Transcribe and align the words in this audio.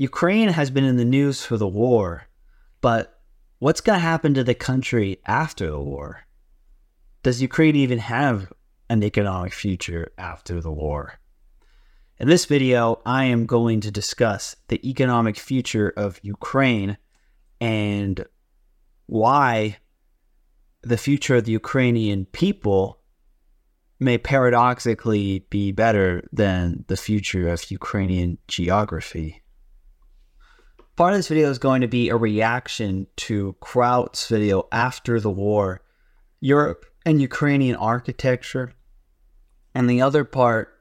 Ukraine 0.00 0.50
has 0.50 0.70
been 0.70 0.84
in 0.84 0.96
the 0.96 1.04
news 1.04 1.44
for 1.44 1.56
the 1.56 1.66
war, 1.66 2.28
but 2.80 3.20
what's 3.58 3.80
going 3.80 3.96
to 3.96 4.00
happen 4.00 4.32
to 4.34 4.44
the 4.44 4.54
country 4.54 5.20
after 5.26 5.68
the 5.68 5.80
war? 5.80 6.20
Does 7.24 7.42
Ukraine 7.42 7.74
even 7.74 7.98
have 7.98 8.52
an 8.88 9.02
economic 9.02 9.52
future 9.52 10.12
after 10.16 10.60
the 10.60 10.70
war? 10.70 11.18
In 12.16 12.28
this 12.28 12.44
video, 12.44 13.02
I 13.04 13.24
am 13.24 13.44
going 13.44 13.80
to 13.80 13.90
discuss 13.90 14.54
the 14.68 14.88
economic 14.88 15.36
future 15.36 15.92
of 15.96 16.20
Ukraine 16.22 16.96
and 17.60 18.24
why 19.06 19.78
the 20.82 20.96
future 20.96 21.34
of 21.34 21.44
the 21.44 21.52
Ukrainian 21.52 22.24
people 22.26 23.00
may 23.98 24.16
paradoxically 24.16 25.44
be 25.50 25.72
better 25.72 26.22
than 26.32 26.84
the 26.86 26.96
future 26.96 27.48
of 27.48 27.68
Ukrainian 27.68 28.38
geography. 28.46 29.42
Part 30.98 31.12
of 31.12 31.18
this 31.20 31.28
video 31.28 31.48
is 31.48 31.60
going 31.60 31.82
to 31.82 31.86
be 31.86 32.08
a 32.08 32.16
reaction 32.16 33.06
to 33.18 33.54
Kraut's 33.60 34.26
video 34.26 34.66
after 34.72 35.20
the 35.20 35.30
war, 35.30 35.80
Europe 36.40 36.86
and 37.06 37.22
Ukrainian 37.22 37.76
Agriculture. 37.80 38.72
And 39.76 39.88
the 39.88 40.02
other 40.02 40.24
part 40.24 40.74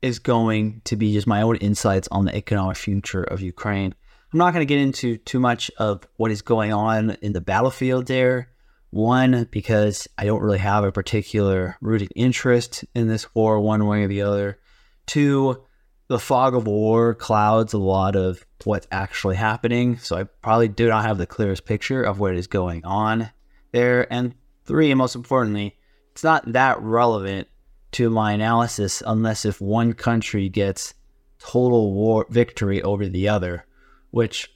is 0.00 0.20
going 0.20 0.80
to 0.84 0.96
be 0.96 1.12
just 1.12 1.26
my 1.26 1.42
own 1.42 1.56
insights 1.56 2.08
on 2.10 2.24
the 2.24 2.34
economic 2.34 2.78
future 2.78 3.22
of 3.22 3.42
Ukraine. 3.42 3.94
I'm 4.32 4.38
not 4.38 4.54
going 4.54 4.66
to 4.66 4.74
get 4.74 4.80
into 4.80 5.18
too 5.18 5.38
much 5.38 5.70
of 5.76 6.08
what 6.16 6.30
is 6.30 6.40
going 6.40 6.72
on 6.72 7.18
in 7.20 7.34
the 7.34 7.42
battlefield 7.42 8.06
there 8.06 8.48
one, 8.88 9.46
because 9.50 10.08
I 10.16 10.24
don't 10.24 10.40
really 10.40 10.56
have 10.56 10.82
a 10.82 10.92
particular 10.92 11.76
rooted 11.82 12.10
interest 12.16 12.86
in 12.94 13.06
this 13.06 13.34
war 13.34 13.60
one 13.60 13.86
way 13.86 14.04
or 14.04 14.08
the 14.08 14.22
other. 14.22 14.60
Two, 15.04 15.62
the 16.08 16.18
fog 16.18 16.54
of 16.54 16.66
war 16.66 17.14
clouds 17.14 17.74
a 17.74 17.78
lot 17.78 18.16
of 18.16 18.44
what's 18.64 18.88
actually 18.90 19.36
happening. 19.36 19.98
So 19.98 20.16
I 20.16 20.24
probably 20.24 20.68
do 20.68 20.88
not 20.88 21.04
have 21.04 21.18
the 21.18 21.26
clearest 21.26 21.64
picture 21.64 22.02
of 22.02 22.18
what 22.18 22.34
is 22.34 22.46
going 22.46 22.84
on 22.84 23.30
there. 23.72 24.10
And 24.12 24.34
three, 24.64 24.90
and 24.90 24.98
most 24.98 25.14
importantly, 25.14 25.76
it's 26.12 26.24
not 26.24 26.52
that 26.52 26.80
relevant 26.80 27.48
to 27.92 28.10
my 28.10 28.32
analysis 28.32 29.02
unless 29.06 29.44
if 29.44 29.60
one 29.60 29.92
country 29.92 30.48
gets 30.48 30.94
total 31.38 31.92
war 31.92 32.26
victory 32.30 32.82
over 32.82 33.06
the 33.06 33.28
other, 33.28 33.66
which 34.10 34.50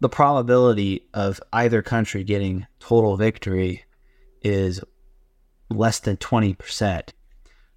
the 0.00 0.08
probability 0.08 1.06
of 1.12 1.40
either 1.52 1.82
country 1.82 2.24
getting 2.24 2.66
total 2.78 3.16
victory 3.16 3.84
is 4.42 4.80
less 5.68 6.00
than 6.00 6.16
20%. 6.16 7.10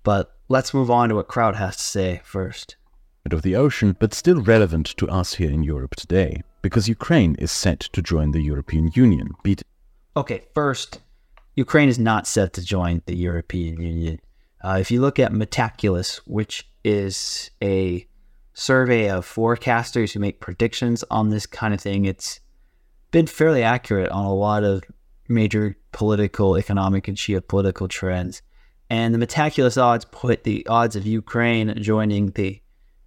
But 0.04 0.36
let's 0.48 0.74
move 0.74 0.90
on 0.90 1.10
to 1.10 1.16
what 1.16 1.28
Kraut 1.28 1.58
has 1.58 1.76
to 1.78 1.84
say 1.84 2.22
first. 2.24 2.78
Of 3.32 3.42
the 3.42 3.56
ocean, 3.56 3.96
but 4.00 4.14
still 4.14 4.42
relevant 4.42 4.86
to 4.98 5.08
us 5.10 5.36
here 5.36 5.50
in 5.50 5.64
Europe 5.64 5.96
today, 5.96 6.44
because 6.62 6.90
Ukraine 6.90 7.36
is 7.40 7.52
set 7.52 7.80
to 7.80 8.02
join 8.02 8.32
the 8.32 8.42
European 8.42 8.92
Union. 8.94 9.30
Okay, 10.16 10.44
first, 10.54 11.00
Ukraine 11.56 11.90
is 11.90 11.98
not 11.98 12.28
set 12.28 12.54
to 12.54 12.62
join 12.64 13.02
the 13.06 13.16
European 13.16 13.82
Union. 13.82 14.20
Uh, 14.64 14.78
if 14.80 14.92
you 14.92 15.02
look 15.02 15.20
at 15.20 15.32
Metaculus, 15.32 16.18
which 16.26 16.70
is 16.84 17.50
a 17.62 18.06
survey 18.54 19.10
of 19.10 19.26
forecasters 19.26 20.14
who 20.14 20.20
make 20.20 20.40
predictions 20.40 21.04
on 21.10 21.30
this 21.30 21.46
kind 21.46 21.74
of 21.74 21.82
thing. 21.82 22.06
It's 22.06 22.40
been 23.12 23.28
fairly 23.28 23.64
accurate 23.64 24.12
on 24.12 24.26
a 24.26 24.34
lot 24.34 24.64
of 24.64 24.84
major 25.28 25.78
political, 25.92 26.58
economic, 26.58 27.08
and 27.08 27.18
geopolitical 27.18 27.90
trends. 27.90 28.42
And 28.90 29.14
the 29.14 29.26
Metaculus 29.26 29.82
odds 29.82 30.06
put 30.06 30.44
the 30.44 30.66
odds 30.68 30.96
of 30.96 31.06
Ukraine 31.06 31.82
joining 31.82 32.32
the 32.32 32.62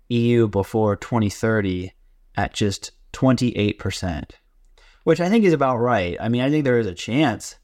EU 0.09 0.49
before 0.49 0.97
2030 0.97 1.93
at 2.37 2.53
just 2.53 2.93
28%, 3.13 4.31
which 5.05 5.21
I 5.21 5.29
think 5.29 5.45
is 5.45 5.53
about 5.53 5.79
right. 5.79 6.17
I 6.21 6.29
mean, 6.29 6.43
I 6.43 6.51
think 6.51 6.65
there 6.65 6.79
is 6.79 6.87
a 6.87 6.95
chance 6.95 7.57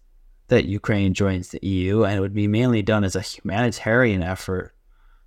that 0.48 0.64
Ukraine 0.64 1.14
joins 1.14 1.48
the 1.48 1.66
EU, 1.66 2.04
and 2.04 2.16
it 2.16 2.20
would 2.20 2.34
be 2.34 2.48
mainly 2.48 2.82
done 2.82 3.04
as 3.04 3.16
a 3.16 3.20
humanitarian 3.20 4.22
effort 4.22 4.74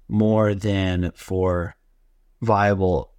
more 0.08 0.54
than 0.54 1.12
for 1.16 1.76
viable 2.42 3.12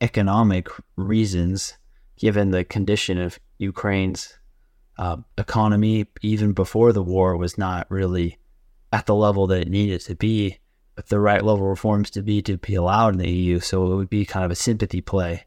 economic 0.00 0.68
reasons, 0.96 1.76
given 2.16 2.50
the 2.50 2.64
condition 2.64 3.18
of 3.18 3.38
Ukraine's 3.58 4.38
uh, 4.98 5.16
economy, 5.36 6.06
even 6.22 6.52
before 6.52 6.92
the 6.92 7.02
war, 7.02 7.36
was 7.36 7.58
not 7.58 7.90
really 7.90 8.38
at 8.92 9.06
the 9.06 9.14
level 9.14 9.46
that 9.46 9.60
it 9.60 9.68
needed 9.68 10.00
to 10.02 10.14
be, 10.14 10.58
the 11.08 11.20
right 11.20 11.44
level 11.44 11.64
of 11.64 11.70
reforms 11.70 12.10
to 12.10 12.22
be 12.22 12.42
to 12.42 12.56
be 12.56 12.74
allowed 12.74 13.14
in 13.14 13.18
the 13.18 13.30
EU. 13.30 13.60
So 13.60 13.92
it 13.92 13.96
would 13.96 14.10
be 14.10 14.24
kind 14.24 14.44
of 14.44 14.50
a 14.50 14.56
sympathy 14.56 15.00
play. 15.00 15.44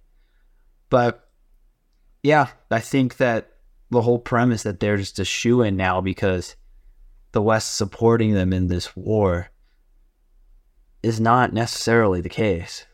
But 0.89 1.27
yeah, 2.21 2.49
I 2.71 2.79
think 2.79 3.17
that 3.17 3.51
the 3.89 4.01
whole 4.01 4.19
premise 4.19 4.63
that 4.63 4.79
they're 4.79 4.97
just 4.97 5.19
a 5.19 5.25
shoe 5.25 5.61
in 5.61 5.75
now 5.75 6.01
because 6.01 6.55
the 7.31 7.41
West 7.41 7.75
supporting 7.75 8.33
them 8.33 8.53
in 8.53 8.67
this 8.67 8.95
war 8.95 9.49
is 11.01 11.19
not 11.19 11.53
necessarily 11.53 12.21
the 12.21 12.29
case 12.29 12.85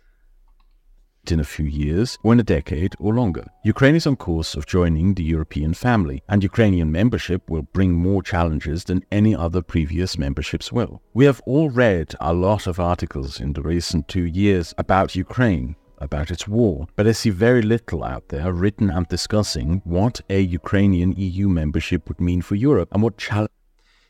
in 1.32 1.40
a 1.40 1.44
few 1.44 1.66
years 1.66 2.18
or 2.24 2.34
in 2.34 2.40
a 2.40 2.44
decade 2.44 2.96
or 3.00 3.14
longer. 3.14 3.46
Ukraine 3.64 3.96
is 3.96 4.08
on 4.08 4.16
course 4.16 4.56
of 4.56 4.66
joining 4.66 5.14
the 5.14 5.24
European 5.24 5.74
family, 5.74 6.24
and 6.28 6.44
Ukrainian 6.44 6.92
membership 6.92 7.50
will 7.50 7.62
bring 7.62 7.94
more 7.94 8.24
challenges 8.24 8.86
than 8.86 9.06
any 9.12 9.36
other 9.36 9.62
previous 9.62 10.18
memberships 10.18 10.72
will. 10.72 11.02
We 11.14 11.26
have 11.26 11.42
all 11.46 11.70
read 11.70 12.16
a 12.20 12.34
lot 12.34 12.68
of 12.68 12.80
articles 12.80 13.40
in 13.40 13.54
the 13.54 13.62
recent 13.62 14.08
two 14.08 14.26
years 14.26 14.74
about 14.78 15.16
Ukraine, 15.16 15.76
about 16.00 16.32
its 16.32 16.48
war, 16.48 16.88
but 16.96 17.08
I 17.08 17.12
see 17.12 17.30
very 17.30 17.62
little 17.62 18.04
out 18.04 18.30
there 18.30 18.52
written 18.52 18.90
and 18.90 19.08
discussing 19.08 19.82
what 19.84 20.22
a 20.30 20.40
Ukrainian 20.40 21.14
EU 21.18 21.48
membership 21.50 22.08
would 22.08 22.22
mean 22.22 22.42
for 22.42 22.56
Europe 22.56 22.90
and 22.92 23.04
what 23.04 23.18
challenge. 23.18 23.52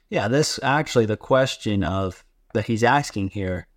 Yeah, 0.10 0.28
this 0.28 0.60
actually 0.64 1.06
the 1.06 1.18
question 1.18 1.84
of 1.84 2.24
that 2.54 2.66
he's 2.66 2.84
asking 2.84 3.30
here 3.30 3.68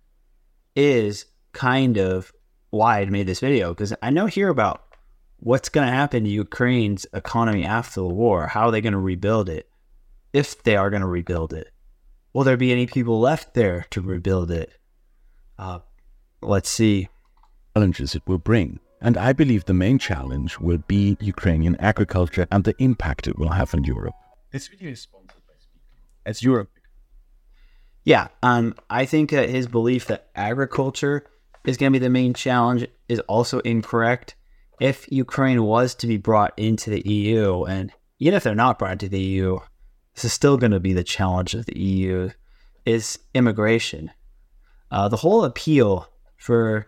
is 0.75 1.25
kind 1.51 1.97
of 1.97 2.31
why 2.73 3.01
I 3.01 3.05
made 3.05 3.27
this 3.27 3.39
video 3.39 3.69
because 3.71 3.93
I 4.01 4.09
know 4.09 4.25
here 4.25 4.49
about 4.49 4.83
what's 5.37 5.69
going 5.69 5.85
to 5.85 5.93
happen 5.93 6.23
to 6.23 6.29
Ukraine's 6.29 7.05
economy 7.13 7.63
after 7.63 8.01
the 8.01 8.07
war. 8.07 8.47
How 8.47 8.67
are 8.67 8.71
they 8.71 8.81
going 8.81 8.93
to 8.93 8.99
rebuild 8.99 9.47
it? 9.47 9.69
If 10.33 10.63
they 10.63 10.75
are 10.75 10.89
going 10.89 11.03
to 11.03 11.07
rebuild 11.07 11.53
it, 11.53 11.71
will 12.33 12.43
there 12.43 12.57
be 12.57 12.71
any 12.71 12.87
people 12.87 13.19
left 13.19 13.53
there 13.53 13.85
to 13.91 14.01
rebuild 14.01 14.49
it? 14.49 14.73
Uh, 15.59 15.79
let's 16.41 16.67
see. 16.69 17.09
Challenges 17.75 18.15
it 18.15 18.23
will 18.25 18.39
bring. 18.39 18.79
And 18.99 19.17
I 19.17 19.33
believe 19.33 19.65
the 19.65 19.75
main 19.75 19.99
challenge 19.99 20.57
will 20.57 20.79
be 20.79 21.15
Ukrainian 21.19 21.75
agriculture 21.75 22.47
and 22.49 22.63
the 22.63 22.75
impact 22.79 23.27
it 23.27 23.37
will 23.37 23.49
have 23.49 23.75
on 23.75 23.83
Europe. 23.83 24.15
This 24.51 24.67
video 24.67 24.89
is 24.89 25.01
sponsored 25.01 25.45
by 25.45 25.53
Speakly. 25.53 26.07
As 26.25 26.41
Europe. 26.41 26.71
Yeah, 28.03 28.29
um, 28.41 28.73
I 28.89 29.05
think 29.05 29.29
that 29.29 29.49
his 29.49 29.67
belief 29.67 30.07
that 30.07 30.29
agriculture 30.35 31.27
is 31.65 31.77
going 31.77 31.91
to 31.91 31.99
be 31.99 32.03
the 32.03 32.09
main 32.09 32.33
challenge 32.33 32.87
is 33.07 33.19
also 33.21 33.59
incorrect. 33.59 34.35
If 34.79 35.09
Ukraine 35.11 35.63
was 35.63 35.95
to 35.95 36.07
be 36.07 36.17
brought 36.17 36.53
into 36.57 36.89
the 36.89 37.07
EU, 37.07 37.63
and 37.63 37.91
even 38.19 38.35
if 38.35 38.43
they're 38.43 38.55
not 38.55 38.79
brought 38.79 38.93
into 38.93 39.09
the 39.09 39.21
EU, 39.21 39.59
this 40.15 40.25
is 40.25 40.33
still 40.33 40.57
going 40.57 40.71
to 40.71 40.79
be 40.79 40.93
the 40.93 41.03
challenge 41.03 41.53
of 41.53 41.65
the 41.65 41.79
EU, 41.79 42.29
is 42.85 43.19
immigration. 43.33 44.11
Uh, 44.91 45.07
the 45.07 45.17
whole 45.17 45.43
appeal 45.43 46.09
for 46.37 46.85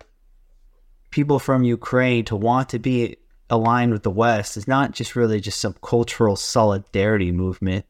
people 1.10 1.40
from 1.40 1.64
Ukraine 1.64 2.26
to 2.26 2.36
want 2.36 2.70
to 2.70 2.80
be 2.80 3.18
aligned 3.50 3.94
with 3.94 4.04
the 4.04 4.12
West 4.12 4.58
is 4.58 4.68
not 4.68 4.92
just 4.92 5.16
really 5.16 5.40
just 5.40 5.62
some 5.62 5.76
cultural 5.82 6.36
solidarity 6.36 7.32
movement 7.32 7.86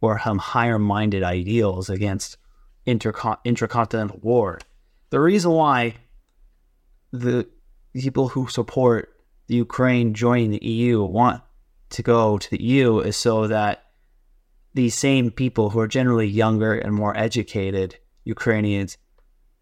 or 0.00 0.18
some 0.18 0.38
higher 0.38 0.78
minded 0.78 1.22
ideals 1.22 1.88
against 1.88 2.36
intercon- 2.86 3.38
intercontinental 3.44 4.18
war. 4.22 4.58
The 5.10 5.20
reason 5.20 5.52
why 5.52 5.94
the 7.20 7.48
people 7.94 8.28
who 8.28 8.48
support 8.48 9.12
the 9.46 9.56
Ukraine 9.56 10.14
joining 10.14 10.50
the 10.50 10.64
EU 10.64 11.02
want 11.02 11.42
to 11.90 12.02
go 12.02 12.38
to 12.38 12.50
the 12.50 12.62
EU 12.62 12.98
is 12.98 13.16
so 13.16 13.46
that 13.46 13.84
these 14.74 14.94
same 14.94 15.30
people 15.30 15.70
who 15.70 15.80
are 15.80 15.88
generally 15.88 16.26
younger 16.26 16.74
and 16.74 16.92
more 16.94 17.16
educated 17.16 17.96
Ukrainians 18.24 18.98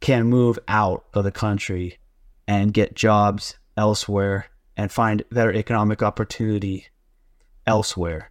can 0.01 0.27
move 0.27 0.59
out 0.67 1.05
of 1.15 1.25
the 1.25 1.31
country 1.31 1.99
and 2.49 2.75
get 2.75 2.95
jobs 2.95 3.57
elsewhere 3.77 4.47
and 4.77 4.91
find 4.91 5.25
better 5.31 5.53
economic 5.53 6.03
opportunity 6.03 6.87
elsewhere. 7.67 8.31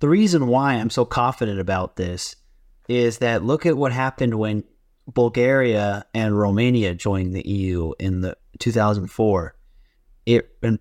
The 0.00 0.08
reason 0.08 0.46
why 0.46 0.74
I'm 0.74 0.90
so 0.90 1.04
confident 1.04 1.58
about 1.58 1.96
this 1.96 2.36
is 2.88 3.18
that 3.18 3.42
look 3.42 3.64
at 3.64 3.76
what 3.76 3.92
happened 3.92 4.34
when 4.34 4.64
Bulgaria 5.06 6.04
and 6.14 6.38
Romania 6.38 6.94
joined 6.94 7.34
the 7.34 7.46
EU 7.48 7.92
in 7.98 8.20
the 8.20 8.36
2004. 8.58 9.54
It 10.26 10.50
when, 10.60 10.78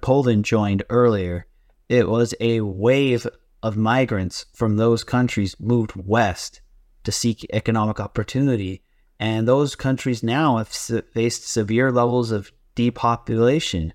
Poland 0.00 0.44
joined 0.44 0.82
earlier, 0.90 1.46
it 1.88 2.08
was 2.08 2.34
a 2.40 2.60
wave 2.60 3.26
of 3.62 3.76
migrants 3.76 4.46
from 4.52 4.76
those 4.76 5.04
countries 5.04 5.56
moved 5.60 5.92
west 5.94 6.60
to 7.04 7.12
seek 7.12 7.46
economic 7.52 8.00
opportunity, 8.00 8.82
and 9.20 9.46
those 9.46 9.76
countries 9.76 10.22
now 10.22 10.56
have 10.56 10.68
faced 10.68 11.48
severe 11.48 11.92
levels 11.92 12.32
of 12.32 12.50
depopulation. 12.74 13.94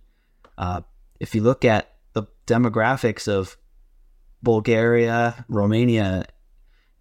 Uh, 0.58 0.82
if 1.20 1.36
you 1.36 1.42
look 1.42 1.66
at 1.66 1.94
the 2.14 2.24
demographics 2.48 3.28
of 3.28 3.58
Bulgaria, 4.42 5.46
Romania, 5.50 6.26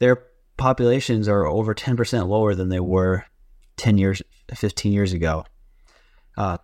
their 0.00 0.16
populations 0.60 1.26
are 1.26 1.46
over 1.46 1.74
10% 1.74 2.28
lower 2.28 2.54
than 2.54 2.68
they 2.68 2.80
were 2.80 3.24
10 3.78 3.98
years, 3.98 4.22
15 4.54 4.92
years 4.92 5.12
ago. 5.12 5.44
Uh, 6.36 6.58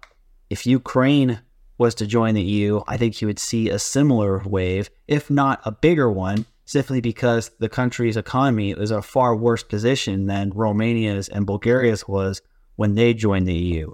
if 0.50 0.66
Ukraine 0.66 1.40
was 1.78 1.94
to 1.96 2.06
join 2.06 2.34
the 2.34 2.42
EU, 2.42 2.82
I 2.86 2.98
think 2.98 3.20
you 3.20 3.26
would 3.26 3.38
see 3.38 3.68
a 3.68 3.78
similar 3.78 4.42
wave, 4.44 4.90
if 5.08 5.30
not 5.30 5.60
a 5.64 5.72
bigger 5.72 6.10
one, 6.10 6.46
simply 6.66 7.00
because 7.00 7.50
the 7.58 7.68
country's 7.68 8.16
economy 8.16 8.72
is 8.72 8.90
a 8.90 9.02
far 9.02 9.34
worse 9.34 9.62
position 9.62 10.26
than 10.26 10.50
Romania's 10.50 11.28
and 11.28 11.46
Bulgaria's 11.46 12.06
was 12.06 12.42
when 12.76 12.94
they 12.94 13.14
joined 13.14 13.48
the 13.48 13.54
EU. 13.54 13.92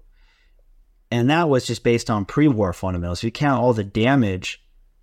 And 1.10 1.30
that 1.30 1.48
was 1.48 1.66
just 1.66 1.84
based 1.84 2.10
on 2.10 2.24
pre 2.24 2.48
war 2.48 2.72
fundamentals. 2.72 3.20
If 3.20 3.24
you 3.24 3.30
count 3.30 3.62
all 3.62 3.72
the 3.72 3.84
damage 3.84 4.62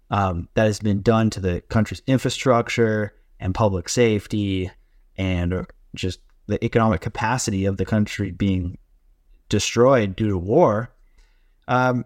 um, 0.10 0.50
that 0.56 0.66
has 0.66 0.80
been 0.80 1.02
done 1.02 1.30
to 1.32 1.40
the 1.40 1.62
country's 1.70 2.02
infrastructure 2.08 3.14
and 3.40 3.56
public 3.56 3.88
safety 3.88 4.72
and 5.20 5.68
just 5.94 6.22
the 6.48 6.64
economic 6.66 7.02
capacity 7.02 7.66
of 7.66 7.78
the 7.78 7.86
country 7.86 8.32
being 8.32 8.78
destroyed 9.50 10.16
due 10.16 10.30
to 10.30 10.38
war, 10.38 10.92
um, 11.68 12.06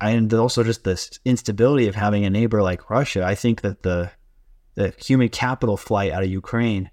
and 0.00 0.32
also 0.32 0.64
just 0.64 0.82
the 0.82 1.18
instability 1.24 1.86
of 1.86 1.94
having 1.94 2.24
a 2.24 2.30
neighbor 2.30 2.62
like 2.62 2.90
Russia, 2.90 3.24
I 3.24 3.34
think 3.34 3.60
that 3.60 3.82
the 3.82 4.10
the 4.74 4.94
human 5.04 5.28
capital 5.28 5.76
flight 5.76 6.12
out 6.12 6.22
of 6.22 6.30
Ukraine 6.30 6.90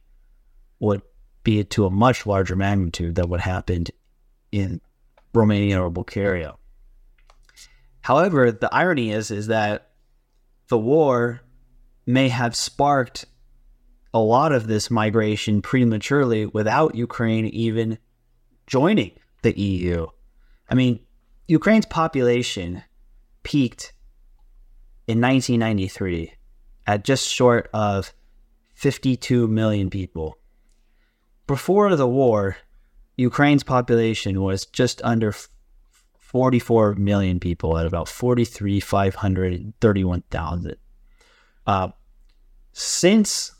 would 0.79 1.03
be 1.43 1.63
to 1.63 1.85
a 1.85 1.91
much 1.91 2.25
larger 2.25 2.55
magnitude 2.55 3.13
than 3.13 3.29
what 3.29 3.41
happened 3.41 3.91
in 4.51 4.81
Romania 5.33 5.81
or 5.81 5.91
Bulgaria. 5.91 6.55
However, 8.01 8.51
the 8.51 8.73
irony 8.73 9.11
is 9.11 9.31
is 9.31 9.47
that 9.47 9.91
the 10.67 10.79
war 10.79 11.41
may 12.07 12.29
have 12.29 12.55
sparked 12.55 13.25
a 14.15 14.19
lot 14.19 14.51
of 14.53 14.67
this 14.67 14.89
migration 14.89 15.61
prematurely 15.61 16.45
without 16.45 16.95
Ukraine 16.95 17.47
even 17.47 17.97
joining 18.65 19.11
the 19.41 19.59
EU. 19.59 20.07
I 20.69 20.73
mean, 20.73 21.01
Ukraine's 21.47 21.85
population 21.85 22.81
peaked 23.43 23.91
in 25.05 25.19
1993 25.19 26.31
at 26.87 27.03
just 27.03 27.27
short 27.27 27.69
of 27.73 28.13
52 28.75 29.49
million 29.49 29.89
people. 29.89 30.37
Before 31.45 31.93
the 31.97 32.07
war, 32.07 32.55
Ukraine's 33.17 33.63
population 33.63 34.41
was 34.41 34.65
just 34.65 35.01
under 35.03 35.33
44 36.19 36.95
million 36.95 37.41
people 37.41 37.77
at 37.77 37.85
about 37.85 38.07
43,531,000. 38.07 40.75
Uh, 41.67 41.89
since 42.71 43.51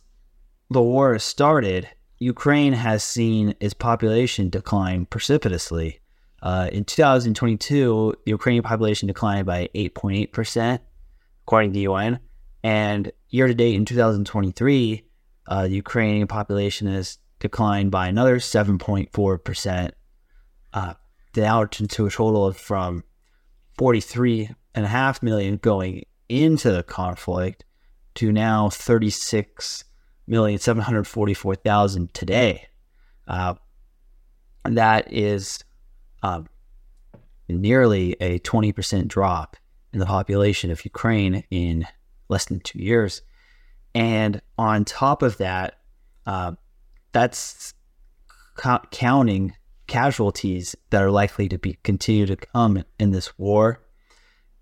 the 0.69 0.81
war 0.81 1.17
started, 1.19 1.89
Ukraine 2.19 2.73
has 2.73 3.03
seen 3.03 3.55
its 3.59 3.73
population 3.73 4.49
decline 4.49 5.05
precipitously. 5.05 5.99
Uh, 6.41 6.69
in 6.71 6.85
2022, 6.85 8.15
the 8.25 8.29
Ukrainian 8.31 8.63
population 8.63 9.07
declined 9.07 9.45
by 9.45 9.69
8.8%, 9.75 10.79
according 11.43 11.71
to 11.71 11.73
the 11.73 11.81
UN. 11.81 12.19
And 12.63 13.11
year 13.29 13.47
to 13.47 13.53
date 13.53 13.75
in 13.75 13.85
2023, 13.85 15.03
uh, 15.47 15.63
the 15.63 15.75
Ukrainian 15.75 16.27
population 16.27 16.87
has 16.87 17.17
declined 17.39 17.91
by 17.91 18.07
another 18.07 18.37
7.4%, 18.37 19.91
uh, 20.73 20.93
down 21.33 21.69
to 21.69 22.05
a 22.05 22.09
total 22.09 22.45
of 22.45 22.57
from 22.57 23.03
43.5 23.77 25.23
million 25.23 25.57
going 25.57 26.05
into 26.29 26.71
the 26.71 26.83
conflict 26.83 27.65
to 28.15 28.31
now 28.31 28.69
36,744,000 30.29 32.11
today. 32.11 32.67
Uh, 33.27 33.55
that 34.63 35.11
is 35.11 35.63
um, 36.23 36.47
nearly 37.47 38.13
a 38.19 38.39
20% 38.39 39.07
drop 39.07 39.57
in 39.93 39.99
the 39.99 40.05
population 40.05 40.71
of 40.71 40.83
Ukraine 40.83 41.43
in 41.49 41.85
less 42.29 42.45
than 42.45 42.59
two 42.59 42.79
years. 42.79 43.21
And 43.93 44.41
on 44.57 44.83
top 44.83 45.21
of 45.21 45.37
that, 45.37 45.79
uh, 46.25 46.53
that's 47.11 47.73
counting 48.91 49.53
casualties 49.87 50.75
that 50.89 51.01
are 51.01 51.11
likely 51.11 51.47
to 51.47 51.57
be 51.57 51.77
continue 51.83 52.25
to 52.25 52.35
come 52.35 52.83
in 52.99 53.11
this 53.11 53.37
war 53.37 53.81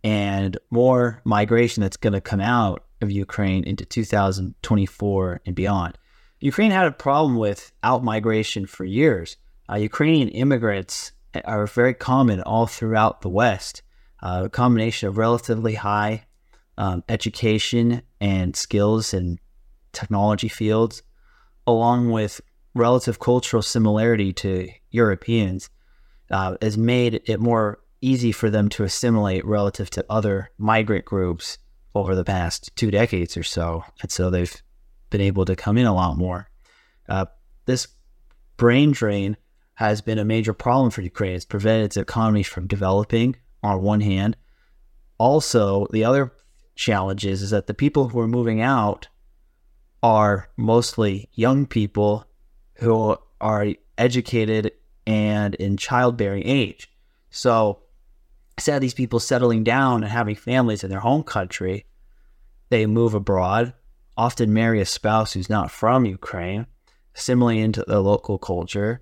and 0.04 0.58
more 0.70 1.22
migration 1.24 1.82
that's 1.82 1.98
going 1.98 2.14
to 2.14 2.22
come 2.22 2.42
out 2.42 2.84
of 3.04 3.12
Ukraine 3.12 3.64
into 3.64 3.86
2024 3.86 5.42
and 5.46 5.56
beyond. 5.56 5.98
Ukraine 6.40 6.72
had 6.72 6.88
a 6.88 6.92
problem 6.92 7.38
with 7.38 7.72
out 7.84 8.04
migration 8.04 8.66
for 8.66 8.84
years. 8.84 9.38
Uh, 9.70 9.76
Ukrainian 9.76 10.30
immigrants 10.30 11.12
are 11.46 11.68
very 11.68 11.94
common 11.94 12.42
all 12.42 12.68
throughout 12.68 13.22
the 13.22 13.30
West. 13.30 13.82
Uh, 14.22 14.44
a 14.46 14.50
combination 14.50 15.08
of 15.08 15.18
relatively 15.18 15.76
high 15.76 16.26
um, 16.78 17.04
education 17.08 18.02
and 18.20 18.56
skills 18.56 19.14
in 19.14 19.40
technology 19.92 20.48
fields, 20.48 21.04
along 21.68 22.12
with 22.12 22.42
relative 22.74 23.20
cultural 23.20 23.62
similarity 23.62 24.34
to 24.34 24.70
Europeans, 24.92 25.70
uh, 26.32 26.56
has 26.62 26.78
made 26.78 27.22
it 27.26 27.40
more 27.40 27.80
easy 28.02 28.32
for 28.32 28.50
them 28.50 28.68
to 28.68 28.84
assimilate 28.84 29.46
relative 29.46 29.90
to 29.92 30.06
other 30.10 30.50
migrant 30.58 31.06
groups 31.06 31.58
over 31.96 32.16
the 32.16 32.24
past 32.24 32.72
two 32.76 32.92
decades 32.92 33.38
or 33.38 33.44
so. 33.44 33.84
And 34.02 34.12
so 34.12 34.30
they've 34.30 34.62
been 35.10 35.22
able 35.22 35.46
to 35.46 35.56
come 35.56 35.78
in 35.78 35.86
a 35.86 35.94
lot 35.94 36.18
more. 36.18 36.50
Uh, 37.08 37.26
this 37.66 37.88
brain 38.58 38.92
drain 38.92 39.38
has 39.76 40.02
been 40.02 40.20
a 40.20 40.26
major 40.26 40.54
problem 40.54 40.92
for 40.92 41.02
Ukraine. 41.02 41.36
It's 41.36 41.46
prevented 41.46 41.86
its 41.86 41.98
economy 41.98 42.44
from 42.44 42.68
developing 42.68 43.36
on 43.62 43.82
one 43.82 44.02
hand. 44.02 44.38
Also, 45.18 45.88
the 45.92 46.04
other 46.04 46.34
challenge 46.76 47.26
is, 47.26 47.42
is 47.42 47.52
that 47.52 47.68
the 47.68 47.74
people 47.74 48.10
who 48.10 48.20
are 48.20 48.28
moving 48.28 48.62
out 48.62 49.08
are 50.02 50.50
mostly 50.58 51.30
young 51.34 51.66
people 51.66 52.26
who 52.76 53.18
are 53.40 53.68
educated 53.98 54.72
and 55.06 55.56
in 55.56 55.78
childbearing 55.78 56.44
age. 56.46 56.90
So 57.30 57.83
instead 58.64 58.76
of 58.76 58.82
these 58.82 58.94
people 58.94 59.20
settling 59.20 59.62
down 59.62 60.04
and 60.04 60.12
having 60.14 60.36
families 60.36 60.86
in 60.86 60.90
their 60.90 61.02
home 61.02 61.22
country, 61.22 61.86
they 62.70 62.86
move 62.86 63.14
abroad, 63.14 63.74
often 64.16 64.54
marry 64.54 64.80
a 64.80 64.86
spouse 64.86 65.34
who's 65.34 65.50
not 65.50 65.70
from 65.70 66.06
Ukraine, 66.06 66.66
assimilate 67.14 67.60
into 67.60 67.84
the 67.86 68.00
local 68.00 68.38
culture, 68.38 69.02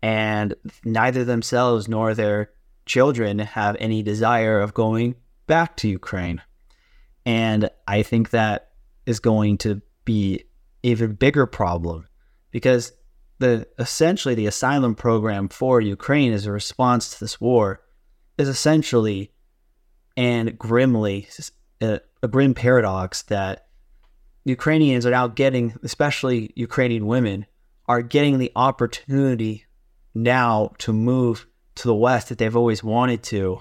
and 0.00 0.54
neither 0.84 1.24
themselves 1.24 1.88
nor 1.88 2.14
their 2.14 2.52
children 2.86 3.40
have 3.40 3.76
any 3.80 4.00
desire 4.00 4.60
of 4.60 4.74
going 4.74 5.16
back 5.48 5.76
to 5.78 5.88
Ukraine. 5.88 6.40
And 7.26 7.68
I 7.88 8.04
think 8.04 8.30
that 8.30 8.70
is 9.06 9.18
going 9.18 9.58
to 9.58 9.82
be 10.04 10.44
even 10.84 11.14
bigger 11.14 11.46
problem 11.46 12.06
because 12.52 12.92
the 13.40 13.66
essentially 13.76 14.36
the 14.36 14.46
asylum 14.46 14.94
program 14.94 15.48
for 15.48 15.80
Ukraine 15.80 16.32
is 16.32 16.46
a 16.46 16.52
response 16.52 17.10
to 17.10 17.18
this 17.18 17.40
war 17.40 17.80
is 18.40 18.48
essentially 18.48 19.32
and 20.16 20.58
grimly 20.58 21.28
a, 21.80 22.00
a 22.22 22.28
grim 22.28 22.54
paradox 22.54 23.22
that 23.22 23.66
Ukrainians 24.44 25.06
are 25.06 25.10
now 25.10 25.28
getting, 25.28 25.74
especially 25.82 26.52
Ukrainian 26.56 27.06
women, 27.06 27.46
are 27.86 28.02
getting 28.02 28.38
the 28.38 28.52
opportunity 28.56 29.66
now 30.14 30.72
to 30.78 30.92
move 30.92 31.46
to 31.76 31.86
the 31.86 31.94
West 31.94 32.28
that 32.28 32.38
they've 32.38 32.56
always 32.56 32.82
wanted 32.82 33.22
to. 33.24 33.60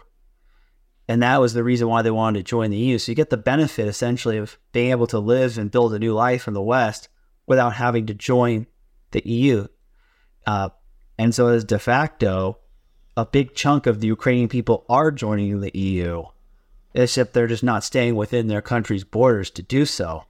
And 1.07 1.23
that 1.23 1.41
was 1.41 1.53
the 1.53 1.63
reason 1.63 1.87
why 1.87 2.01
they 2.01 2.11
wanted 2.11 2.39
to 2.39 2.49
join 2.49 2.69
the 2.69 2.77
EU. 2.77 2.97
So 2.97 3.11
you 3.11 3.15
get 3.15 3.29
the 3.29 3.37
benefit 3.37 3.87
essentially 3.87 4.37
of 4.37 4.57
being 4.71 4.91
able 4.91 5.07
to 5.07 5.19
live 5.19 5.57
and 5.57 5.71
build 5.71 5.93
a 5.93 5.99
new 5.99 6.13
life 6.13 6.47
in 6.47 6.53
the 6.53 6.61
West 6.61 7.09
without 7.47 7.73
having 7.73 8.05
to 8.07 8.13
join 8.13 8.67
the 9.11 9.27
EU. 9.27 9.67
Uh, 10.45 10.69
and 11.17 11.33
so, 11.33 11.47
as 11.47 11.63
de 11.63 11.79
facto, 11.79 12.59
a 13.19 13.25
big 13.25 13.53
chunk 13.53 13.85
of 13.85 13.99
the 13.99 14.07
Ukrainian 14.07 14.47
people 14.47 14.85
are 14.87 15.11
joining 15.11 15.59
the 15.59 15.77
EU, 15.77 16.23
except 16.93 17.33
they're 17.33 17.47
just 17.47 17.63
not 17.63 17.83
staying 17.83 18.15
within 18.15 18.47
their 18.47 18.61
country's 18.61 19.03
borders 19.03 19.49
to 19.51 19.61
do 19.61 19.85
so. 19.85 20.23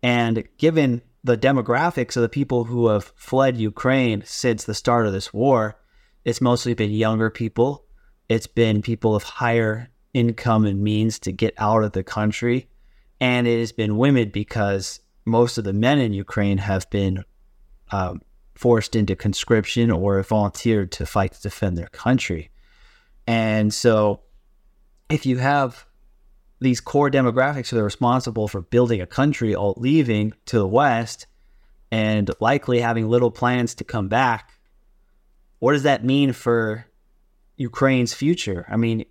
And 0.00 0.44
given 0.56 1.02
the 1.24 1.36
demographics 1.36 2.16
of 2.16 2.22
the 2.22 2.28
people 2.28 2.64
who 2.64 2.86
have 2.88 3.12
fled 3.16 3.56
Ukraine 3.56 4.22
since 4.24 4.62
the 4.62 4.74
start 4.74 5.06
of 5.06 5.12
this 5.12 5.34
war, 5.34 5.80
it's 6.24 6.40
mostly 6.40 6.74
been 6.74 6.92
younger 6.92 7.28
people. 7.28 7.84
It's 8.28 8.46
been 8.46 8.82
people 8.82 9.16
of 9.16 9.24
higher 9.24 9.90
income 10.14 10.66
and 10.66 10.80
means 10.80 11.18
to 11.20 11.32
get 11.32 11.54
out 11.58 11.82
of 11.82 11.90
the 11.90 12.04
country. 12.04 12.68
And 13.20 13.48
it 13.48 13.58
has 13.58 13.72
been 13.72 13.98
women 13.98 14.30
because 14.30 15.00
most 15.24 15.58
of 15.58 15.64
the 15.64 15.72
men 15.72 15.98
in 15.98 16.12
Ukraine 16.12 16.58
have 16.58 16.88
been 16.88 17.24
um, 17.90 18.22
forced 18.60 18.94
into 18.94 19.16
conscription 19.16 19.90
or 19.90 20.22
volunteered 20.22 20.92
to 20.92 21.06
fight 21.06 21.32
to 21.32 21.40
defend 21.40 21.78
their 21.78 21.88
country. 21.88 22.50
And 23.26 23.72
so, 23.72 24.20
if 25.08 25.24
you 25.24 25.38
have 25.38 25.86
these 26.60 26.78
core 26.78 27.10
demographics 27.10 27.70
that 27.70 27.78
are 27.78 27.84
responsible 27.84 28.48
for 28.48 28.60
building 28.60 29.00
a 29.00 29.06
country 29.06 29.54
all 29.54 29.74
leaving 29.78 30.34
to 30.44 30.58
the 30.58 30.66
West 30.66 31.26
and 31.90 32.30
likely 32.38 32.80
having 32.80 33.08
little 33.08 33.30
plans 33.30 33.74
to 33.76 33.84
come 33.84 34.08
back, 34.08 34.52
what 35.58 35.72
does 35.72 35.84
that 35.84 36.04
mean 36.04 36.34
for 36.34 36.84
Ukraine's 37.56 38.12
future? 38.12 38.66
I 38.68 38.76
mean, 38.76 39.06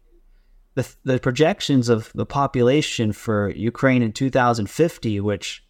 the, 0.76 0.88
the 1.04 1.20
projections 1.20 1.90
of 1.90 2.12
the 2.14 2.26
population 2.26 3.14
for 3.14 3.50
Ukraine 3.50 4.04
in 4.04 4.14
2050, 4.14 5.20
which 5.22 5.64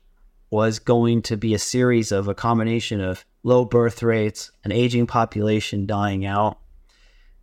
was 0.50 0.80
going 0.80 1.22
to 1.22 1.38
be 1.38 1.54
a 1.54 1.60
series 1.60 2.12
of 2.12 2.28
a 2.28 2.36
combination 2.36 3.00
of 3.00 3.24
low 3.44 3.66
birth 3.66 4.04
rates, 4.04 4.52
an 4.64 4.72
aging 4.72 5.08
population 5.08 5.86
dying 5.86 6.26
out, 6.26 6.60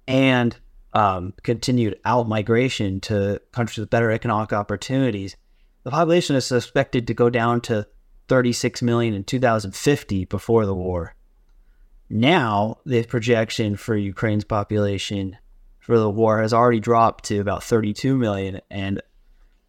and 0.07 0.57
um, 0.93 1.35
continued 1.43 1.99
out 2.05 2.29
migration 2.29 3.01
to 3.01 3.41
countries 3.53 3.79
with 3.79 3.91
better 3.91 4.11
economic 4.11 4.53
opportunities. 4.53 5.37
The 5.83 5.91
population 5.91 6.37
is 6.37 6.51
expected 6.51 7.07
to 7.07 7.15
go 7.15 7.31
down 7.31 7.61
to 7.63 7.87
36 8.29 8.83
million 8.83 9.15
in 9.15 9.25
2050 9.25 10.25
before 10.25 10.67
the 10.67 10.75
war. 10.75 11.15
Now, 12.09 12.79
the 12.85 13.05
projection 13.05 13.77
for 13.77 13.97
Ukraine's 13.97 14.45
population 14.45 15.37
for 15.81 15.99
the 15.99 16.11
war 16.11 16.41
has 16.41 16.53
already 16.53 16.81
dropped 16.81 17.25
to 17.25 17.39
about 17.39 17.63
32 17.63 18.17
million. 18.17 18.61
And 18.71 19.03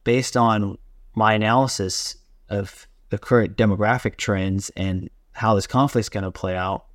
based 0.04 0.38
on 0.38 0.78
my 1.16 1.34
analysis 1.34 2.18
of 2.50 2.88
the 3.10 3.18
current 3.18 3.58
demographic 3.58 4.18
trends 4.18 4.70
and 4.72 5.10
how 5.38 5.53
this 5.53 5.67
conflict 5.67 6.06
is 6.06 6.10
going 6.10 6.24
to 6.24 6.32
play 6.32 6.56
out, 6.56 6.86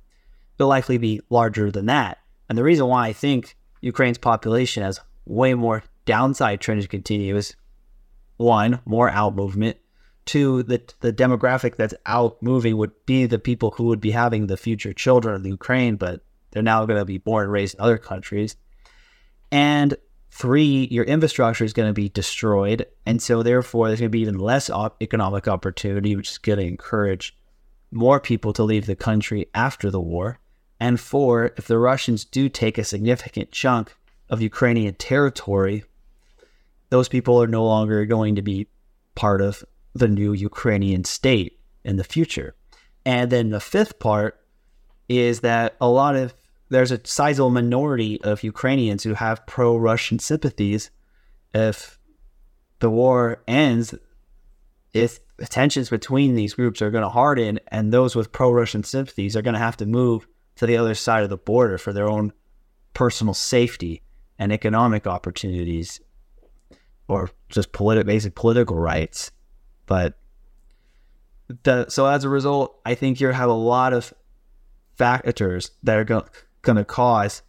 it'll 0.57 0.69
likely 0.69 0.97
be 0.97 1.21
larger 1.29 1.71
than 1.71 1.85
that. 1.85 2.19
And 2.49 2.57
the 2.57 2.63
reason 2.63 2.87
why 2.87 3.07
I 3.07 3.13
think 3.13 3.55
Ukraine's 3.81 4.17
population 4.17 4.83
has 4.83 4.99
way 5.25 5.53
more 5.53 5.83
downside 6.05 6.59
trend 6.59 6.81
to 6.81 6.87
continue 6.87 7.37
is 7.37 7.55
one, 8.37 8.81
more 8.85 9.09
out 9.09 9.35
movement. 9.35 9.77
Two, 10.25 10.63
the, 10.63 10.81
the 10.99 11.13
demographic 11.13 11.77
that's 11.77 11.93
out 12.05 12.41
moving 12.43 12.77
would 12.77 12.91
be 13.05 13.25
the 13.25 13.39
people 13.39 13.71
who 13.71 13.85
would 13.85 14.01
be 14.01 14.11
having 14.11 14.47
the 14.47 14.57
future 14.57 14.93
children 14.93 15.35
of 15.35 15.43
the 15.43 15.49
Ukraine, 15.49 15.95
but 15.95 16.21
they're 16.51 16.61
now 16.61 16.85
going 16.85 16.99
to 16.99 17.05
be 17.05 17.17
born 17.17 17.43
and 17.43 17.51
raised 17.51 17.75
in 17.75 17.81
other 17.81 17.97
countries. 17.97 18.57
And 19.51 19.95
three, 20.31 20.87
your 20.91 21.05
infrastructure 21.05 21.63
is 21.63 21.73
going 21.73 21.89
to 21.89 21.93
be 21.93 22.09
destroyed. 22.09 22.87
And 23.05 23.21
so, 23.21 23.41
therefore, 23.41 23.87
there's 23.87 23.99
going 23.99 24.11
to 24.11 24.17
be 24.17 24.21
even 24.21 24.37
less 24.37 24.69
op- 24.69 25.01
economic 25.01 25.47
opportunity, 25.47 26.15
which 26.15 26.31
is 26.31 26.37
going 26.37 26.59
to 26.59 26.65
encourage 26.65 27.35
more 27.93 28.19
people 28.19 28.53
to 28.53 28.63
leave 28.63 28.85
the 28.85 28.95
country 28.95 29.47
after 29.53 29.89
the 29.89 30.01
war. 30.01 30.39
And 30.79 30.99
four, 30.99 31.51
if 31.57 31.67
the 31.67 31.77
Russians 31.77 32.25
do 32.25 32.49
take 32.49 32.77
a 32.77 32.83
significant 32.83 33.51
chunk 33.51 33.95
of 34.29 34.41
Ukrainian 34.41 34.95
territory, 34.95 35.83
those 36.89 37.07
people 37.07 37.41
are 37.41 37.47
no 37.47 37.65
longer 37.65 38.05
going 38.05 38.35
to 38.35 38.41
be 38.41 38.67
part 39.15 39.41
of 39.41 39.63
the 39.93 40.07
new 40.07 40.33
Ukrainian 40.33 41.03
state 41.03 41.59
in 41.83 41.97
the 41.97 42.03
future. 42.03 42.55
And 43.05 43.31
then 43.31 43.49
the 43.49 43.59
fifth 43.59 43.99
part 43.99 44.39
is 45.07 45.41
that 45.41 45.75
a 45.79 45.87
lot 45.87 46.15
of 46.15 46.33
there's 46.69 46.91
a 46.91 47.01
sizable 47.03 47.51
minority 47.51 48.19
of 48.23 48.43
Ukrainians 48.43 49.03
who 49.03 49.13
have 49.13 49.45
pro 49.45 49.77
Russian 49.77 50.17
sympathies. 50.17 50.89
If 51.53 51.99
the 52.79 52.89
war 52.89 53.43
ends, 53.47 53.93
if 54.93 55.19
tensions 55.49 55.89
between 55.89 56.35
these 56.35 56.53
groups 56.53 56.81
are 56.81 56.91
going 56.91 57.03
to 57.03 57.09
harden, 57.09 57.59
and 57.69 57.91
those 57.91 58.15
with 58.15 58.31
pro 58.31 58.51
Russian 58.51 58.83
sympathies 58.83 59.35
are 59.35 59.41
going 59.41 59.53
to 59.53 59.59
have 59.59 59.77
to 59.77 59.85
move 59.85 60.27
to 60.55 60.65
the 60.65 60.77
other 60.77 60.95
side 60.95 61.23
of 61.23 61.29
the 61.29 61.37
border 61.37 61.77
for 61.77 61.93
their 61.93 62.07
own 62.07 62.31
personal 62.93 63.33
safety 63.33 64.03
and 64.37 64.51
economic 64.51 65.07
opportunities 65.07 65.99
or 67.07 67.29
just 67.49 67.71
politi- 67.71 68.05
basic 68.05 68.35
political 68.35 68.77
rights. 68.77 69.31
But 69.85 70.17
the, 71.63 71.89
so 71.89 72.05
as 72.05 72.23
a 72.23 72.29
result, 72.29 72.79
I 72.85 72.95
think 72.95 73.19
you 73.19 73.27
have 73.29 73.49
a 73.49 73.53
lot 73.53 73.93
of 73.93 74.13
factors 74.95 75.71
that 75.83 75.97
are 75.97 76.03
going 76.03 76.77
to 76.77 76.85
cause 76.85 77.41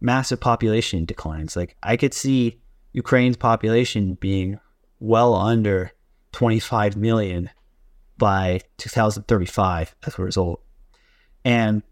massive 0.00 0.40
population 0.40 1.04
declines. 1.04 1.56
Like 1.56 1.76
I 1.82 1.96
could 1.96 2.14
see 2.14 2.60
Ukraine's 2.92 3.36
population 3.36 4.14
being 4.14 4.58
well 4.98 5.34
under 5.34 5.92
25 6.32 6.96
million 6.96 7.50
by 8.18 8.60
2035 8.76 9.94
as 10.06 10.18
a 10.18 10.22
result. 10.22 10.62
And 11.44 11.82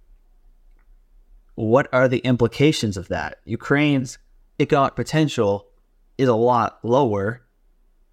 what 1.55 1.89
are 1.93 2.09
the 2.09 2.19
implications 2.19 2.97
of 2.97 3.09
that? 3.09 3.39
Ukraine's 3.45 4.19
economic 4.61 4.95
potential 4.95 5.67
is 6.17 6.29
a 6.29 6.35
lot 6.35 6.79
lower 6.83 7.43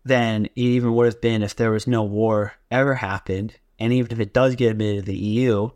than 0.04 0.46
it 0.46 0.52
even 0.56 0.94
would 0.94 1.06
have 1.06 1.22
been 1.22 1.44
if 1.44 1.56
there 1.56 1.72
was 1.72 1.88
no 1.88 2.04
war 2.04 2.54
ever 2.72 2.96
happened. 2.96 3.56
And 3.80 3.92
even 3.92 4.12
if 4.12 4.20
it 4.20 4.34
does 4.34 4.56
get 4.56 4.72
admitted 4.72 5.06
to 5.06 5.12
the 5.12 5.18
EU, 5.18 5.70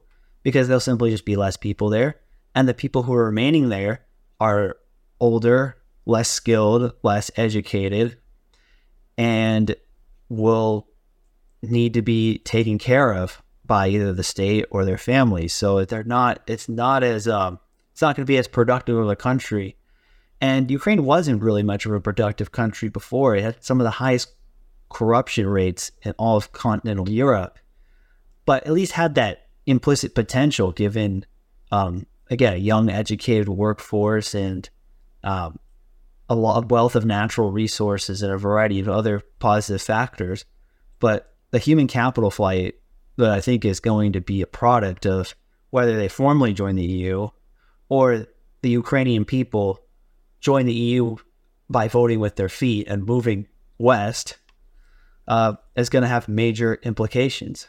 because 0.44 0.68
there'll 0.68 0.80
simply 0.80 1.12
just 1.12 1.26
be 1.26 1.36
less 1.36 1.58
people 1.58 1.90
there 1.90 2.16
and 2.56 2.68
the 2.68 2.74
people 2.74 3.04
who 3.04 3.14
are 3.14 3.26
remaining 3.26 3.70
there 3.70 4.06
are 4.40 4.78
older, 5.20 5.78
less 6.06 6.30
skilled, 6.30 6.94
less 7.04 7.30
educated, 7.36 8.18
and 9.18 9.76
will 10.30 10.88
need 11.62 11.94
to 11.96 12.02
be 12.02 12.38
taken 12.40 12.78
care 12.78 13.14
of 13.14 13.42
by 13.66 13.88
either 13.90 14.14
the 14.14 14.24
state 14.24 14.66
or 14.72 14.86
their 14.86 14.98
families. 14.98 15.54
So 15.54 15.84
they're 15.86 16.04
not. 16.04 16.42
It's 16.48 16.70
not 16.70 17.04
as 17.04 17.28
um, 17.28 17.60
it's 17.92 18.02
not 18.02 18.16
going 18.16 18.26
to 18.26 18.32
be 18.32 18.38
as 18.38 18.48
productive 18.48 18.98
of 18.98 19.10
a 19.10 19.16
country. 19.16 19.76
And 20.42 20.72
Ukraine 20.72 21.04
wasn't 21.04 21.44
really 21.44 21.64
much 21.64 21.86
of 21.86 21.92
a 21.92 22.00
productive 22.00 22.52
country 22.52 22.88
before. 22.88 23.36
It 23.36 23.44
had 23.44 23.64
some 23.64 23.82
of 23.82 23.84
the 23.84 23.92
highest 23.92 24.34
corruption 24.90 25.46
rates 25.48 25.92
in 26.02 26.14
all 26.18 26.38
of 26.38 26.54
continental 26.54 27.10
Europe, 27.10 27.60
but 28.46 28.66
at 28.66 28.72
least 28.72 28.94
had 28.94 29.16
that 29.16 29.48
implicit 29.66 30.16
potential 30.16 30.72
given 30.72 31.26
um, 31.72 32.06
again, 32.30 32.54
a 32.54 32.58
young, 32.58 32.90
educated 32.90 33.50
workforce 33.50 34.34
and 34.34 34.70
um, 35.24 35.60
a 36.30 36.36
lot 36.36 36.58
of 36.58 36.72
wealth 36.72 36.96
of 36.96 37.06
natural 37.06 37.52
resources 37.52 38.22
and 38.22 38.32
a 38.32 38.38
variety 38.38 38.80
of 38.80 38.88
other 38.88 39.22
positive 39.40 39.82
factors. 39.82 40.46
But 41.00 41.34
the 41.52 41.60
human 41.60 41.88
capital 41.88 42.30
flight 42.30 42.76
that 43.18 43.32
I 43.32 43.42
think 43.42 43.66
is 43.66 43.80
going 43.80 44.14
to 44.14 44.22
be 44.22 44.42
a 44.42 44.48
product 44.48 45.06
of 45.06 45.36
whether 45.72 45.98
they 45.98 46.08
formally 46.08 46.54
join 46.54 46.76
the 46.76 46.86
EU 46.86 47.28
or 47.90 48.28
the 48.62 48.70
Ukrainian 48.70 49.26
people 49.26 49.80
join 50.40 50.66
the 50.66 50.74
EU 50.74 51.18
by 51.70 51.88
voting 51.88 52.20
with 52.20 52.36
their 52.36 52.50
feet 52.50 52.88
and 52.88 53.06
moving 53.06 53.48
west 53.78 54.38
uh, 55.28 55.54
is 55.76 55.90
going 55.90 56.02
to 56.02 56.08
have 56.08 56.28
major 56.28 56.80
implications. 56.84 57.68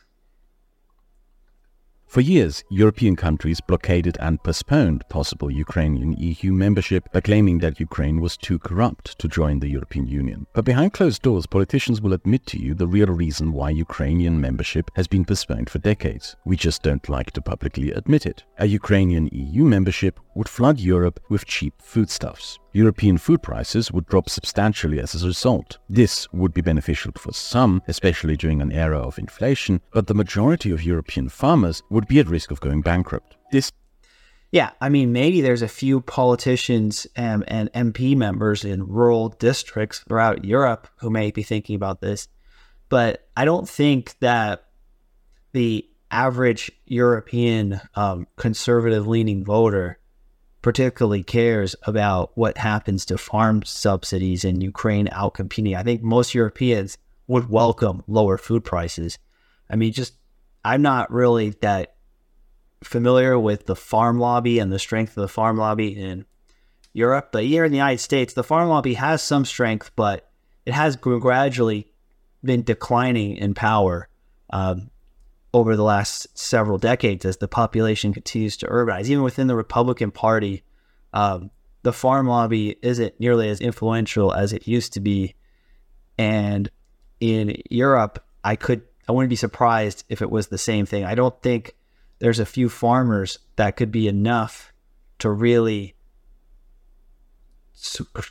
For 2.10 2.22
years, 2.22 2.64
European 2.70 3.14
countries 3.14 3.60
blockaded 3.60 4.18
and 4.18 4.42
postponed 4.42 5.08
possible 5.08 5.48
Ukrainian 5.48 6.12
EU 6.18 6.52
membership 6.52 7.04
by 7.12 7.20
claiming 7.20 7.58
that 7.58 7.78
Ukraine 7.78 8.20
was 8.20 8.36
too 8.36 8.58
corrupt 8.58 9.16
to 9.20 9.28
join 9.28 9.60
the 9.60 9.68
European 9.68 10.08
Union. 10.08 10.48
But 10.52 10.64
behind 10.64 10.92
closed 10.92 11.22
doors, 11.22 11.46
politicians 11.46 12.00
will 12.02 12.12
admit 12.12 12.46
to 12.46 12.58
you 12.58 12.74
the 12.74 12.88
real 12.88 13.06
reason 13.06 13.52
why 13.52 13.70
Ukrainian 13.70 14.40
membership 14.40 14.90
has 14.96 15.06
been 15.06 15.24
postponed 15.24 15.70
for 15.70 15.78
decades. 15.78 16.34
We 16.44 16.56
just 16.56 16.82
don't 16.82 17.08
like 17.08 17.30
to 17.30 17.40
publicly 17.40 17.92
admit 17.92 18.26
it. 18.26 18.42
A 18.58 18.66
Ukrainian 18.66 19.28
EU 19.30 19.62
membership 19.62 20.18
would 20.34 20.48
flood 20.48 20.80
Europe 20.80 21.20
with 21.28 21.46
cheap 21.46 21.74
foodstuffs. 21.80 22.58
European 22.72 23.18
food 23.18 23.42
prices 23.42 23.90
would 23.90 24.06
drop 24.06 24.28
substantially 24.28 25.00
as 25.00 25.22
a 25.22 25.26
result. 25.26 25.78
This 25.88 26.32
would 26.32 26.54
be 26.54 26.60
beneficial 26.60 27.12
for 27.16 27.32
some, 27.32 27.82
especially 27.88 28.36
during 28.36 28.62
an 28.62 28.72
era 28.72 28.98
of 28.98 29.18
inflation, 29.18 29.80
but 29.92 30.06
the 30.06 30.14
majority 30.14 30.70
of 30.70 30.84
European 30.84 31.28
farmers 31.28 31.82
would 31.90 32.06
be 32.06 32.20
at 32.20 32.28
risk 32.28 32.50
of 32.50 32.60
going 32.60 32.82
bankrupt. 32.82 33.36
This 33.50 33.72
yeah, 34.52 34.70
I 34.80 34.88
mean, 34.88 35.12
maybe 35.12 35.40
there's 35.40 35.62
a 35.62 35.68
few 35.68 36.00
politicians 36.00 37.06
and, 37.14 37.44
and 37.46 37.72
MP 37.72 38.16
members 38.16 38.64
in 38.64 38.84
rural 38.84 39.28
districts 39.28 40.00
throughout 40.00 40.44
Europe 40.44 40.88
who 40.96 41.08
may 41.08 41.30
be 41.30 41.44
thinking 41.44 41.76
about 41.76 42.00
this, 42.00 42.26
but 42.88 43.28
I 43.36 43.44
don't 43.44 43.68
think 43.68 44.16
that 44.18 44.64
the 45.52 45.88
average 46.10 46.72
European 46.86 47.80
um, 47.94 48.26
conservative 48.36 49.06
leaning 49.06 49.44
voter 49.44 49.99
particularly 50.62 51.22
cares 51.22 51.74
about 51.84 52.36
what 52.36 52.58
happens 52.58 53.04
to 53.06 53.18
farm 53.18 53.62
subsidies 53.62 54.44
in 54.44 54.60
Ukraine 54.60 55.06
outcompeting. 55.08 55.76
I 55.76 55.82
think 55.82 56.02
most 56.02 56.34
Europeans 56.34 56.98
would 57.26 57.48
welcome 57.48 58.02
lower 58.06 58.36
food 58.36 58.64
prices. 58.64 59.18
I 59.70 59.76
mean, 59.76 59.92
just 59.92 60.14
I'm 60.64 60.82
not 60.82 61.10
really 61.10 61.50
that 61.62 61.94
familiar 62.82 63.38
with 63.38 63.66
the 63.66 63.76
farm 63.76 64.18
lobby 64.18 64.58
and 64.58 64.72
the 64.72 64.78
strength 64.78 65.16
of 65.16 65.22
the 65.22 65.28
farm 65.28 65.56
lobby 65.56 65.88
in 65.88 66.26
Europe, 66.92 67.30
but 67.32 67.44
here 67.44 67.64
in 67.64 67.70
the 67.70 67.78
United 67.78 68.00
States, 68.00 68.34
the 68.34 68.44
farm 68.44 68.68
lobby 68.68 68.94
has 68.94 69.22
some 69.22 69.44
strength, 69.44 69.90
but 69.96 70.30
it 70.66 70.74
has 70.74 70.96
gradually 70.96 71.92
been 72.42 72.62
declining 72.62 73.36
in 73.36 73.54
power. 73.54 74.08
Um, 74.50 74.90
over 75.52 75.76
the 75.76 75.82
last 75.82 76.26
several 76.38 76.78
decades 76.78 77.24
as 77.24 77.38
the 77.38 77.48
population 77.48 78.12
continues 78.12 78.56
to 78.58 78.66
urbanize. 78.66 79.06
Even 79.06 79.24
within 79.24 79.46
the 79.46 79.56
Republican 79.56 80.10
Party, 80.10 80.62
um, 81.12 81.50
the 81.82 81.92
farm 81.92 82.28
lobby 82.28 82.76
isn't 82.82 83.18
nearly 83.18 83.48
as 83.48 83.60
influential 83.60 84.32
as 84.32 84.52
it 84.52 84.68
used 84.68 84.92
to 84.92 85.00
be. 85.00 85.34
And 86.18 86.70
in 87.20 87.56
Europe, 87.70 88.24
I 88.44 88.56
could 88.56 88.82
I 89.08 89.12
wouldn't 89.12 89.30
be 89.30 89.36
surprised 89.36 90.04
if 90.08 90.22
it 90.22 90.30
was 90.30 90.48
the 90.48 90.58
same 90.58 90.86
thing. 90.86 91.04
I 91.04 91.16
don't 91.16 91.40
think 91.42 91.74
there's 92.20 92.38
a 92.38 92.46
few 92.46 92.68
farmers 92.68 93.38
that 93.56 93.76
could 93.76 93.90
be 93.90 94.06
enough 94.06 94.72
to 95.18 95.30
really 95.30 95.96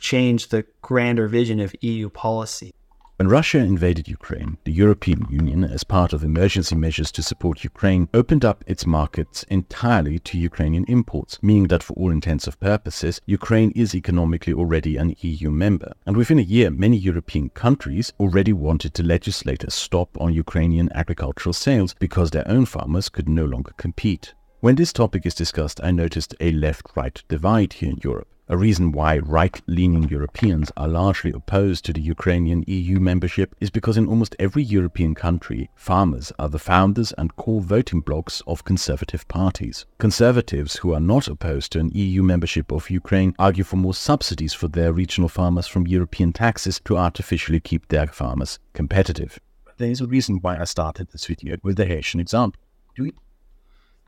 change 0.00 0.48
the 0.48 0.64
grander 0.80 1.28
vision 1.28 1.60
of 1.60 1.74
EU 1.82 2.08
policy. 2.08 2.72
When 3.20 3.28
Russia 3.28 3.58
invaded 3.58 4.08
Ukraine, 4.08 4.56
the 4.64 4.72
European 4.72 5.26
Union, 5.28 5.62
as 5.62 5.84
part 5.84 6.14
of 6.14 6.24
emergency 6.24 6.74
measures 6.74 7.12
to 7.12 7.22
support 7.22 7.64
Ukraine, 7.64 8.08
opened 8.14 8.46
up 8.46 8.64
its 8.66 8.86
markets 8.86 9.42
entirely 9.50 10.18
to 10.20 10.38
Ukrainian 10.38 10.86
imports, 10.88 11.38
meaning 11.42 11.68
that 11.68 11.82
for 11.82 11.92
all 11.98 12.10
intents 12.10 12.46
and 12.46 12.58
purposes, 12.58 13.20
Ukraine 13.26 13.72
is 13.72 13.94
economically 13.94 14.54
already 14.54 14.96
an 14.96 15.14
EU 15.20 15.50
member. 15.50 15.92
And 16.06 16.16
within 16.16 16.38
a 16.38 16.50
year, 16.56 16.70
many 16.70 16.96
European 16.96 17.50
countries 17.50 18.10
already 18.18 18.54
wanted 18.54 18.94
to 18.94 19.02
legislate 19.02 19.64
a 19.64 19.70
stop 19.70 20.18
on 20.18 20.32
Ukrainian 20.32 20.88
agricultural 20.94 21.52
sales 21.52 21.94
because 21.98 22.30
their 22.30 22.48
own 22.48 22.64
farmers 22.64 23.10
could 23.10 23.28
no 23.28 23.44
longer 23.44 23.72
compete. 23.76 24.32
When 24.60 24.76
this 24.76 24.94
topic 24.94 25.26
is 25.26 25.34
discussed, 25.34 25.78
I 25.82 25.90
noticed 25.90 26.34
a 26.40 26.52
left 26.52 26.86
right 26.96 27.22
divide 27.28 27.74
here 27.74 27.90
in 27.90 28.00
Europe 28.02 28.28
a 28.50 28.56
reason 28.56 28.90
why 28.90 29.16
right 29.18 29.62
leaning 29.68 30.08
Europeans 30.08 30.72
are 30.76 30.88
largely 30.88 31.30
opposed 31.30 31.84
to 31.84 31.92
the 31.92 32.00
Ukrainian 32.00 32.64
EU 32.66 32.98
membership 32.98 33.54
is 33.60 33.70
because 33.70 33.96
in 33.96 34.08
almost 34.08 34.34
every 34.40 34.64
European 34.64 35.14
country, 35.14 35.70
farmers 35.76 36.32
are 36.36 36.48
the 36.48 36.58
founders 36.58 37.12
and 37.12 37.36
core 37.36 37.60
voting 37.60 38.00
blocs 38.00 38.42
of 38.48 38.64
conservative 38.64 39.26
parties. 39.28 39.86
Conservatives 39.98 40.74
who 40.78 40.92
are 40.92 40.98
not 40.98 41.28
opposed 41.28 41.70
to 41.70 41.78
an 41.78 41.92
EU 41.94 42.24
membership 42.24 42.72
of 42.72 42.90
Ukraine 42.90 43.36
argue 43.38 43.62
for 43.62 43.76
more 43.76 43.94
subsidies 43.94 44.52
for 44.52 44.66
their 44.66 44.92
regional 44.92 45.28
farmers 45.28 45.68
from 45.68 45.86
European 45.86 46.32
taxes 46.32 46.80
to 46.86 46.96
artificially 46.96 47.60
keep 47.60 47.86
their 47.86 48.08
farmers 48.08 48.58
competitive. 48.72 49.38
There's 49.76 50.00
a 50.00 50.08
reason 50.08 50.40
why 50.40 50.58
I 50.58 50.64
started 50.64 51.06
this 51.12 51.26
video 51.26 51.56
with 51.62 51.76
the 51.76 51.86
Haitian 51.86 52.18
example. 52.18 52.60
Do 52.96 53.04
we? 53.04 53.12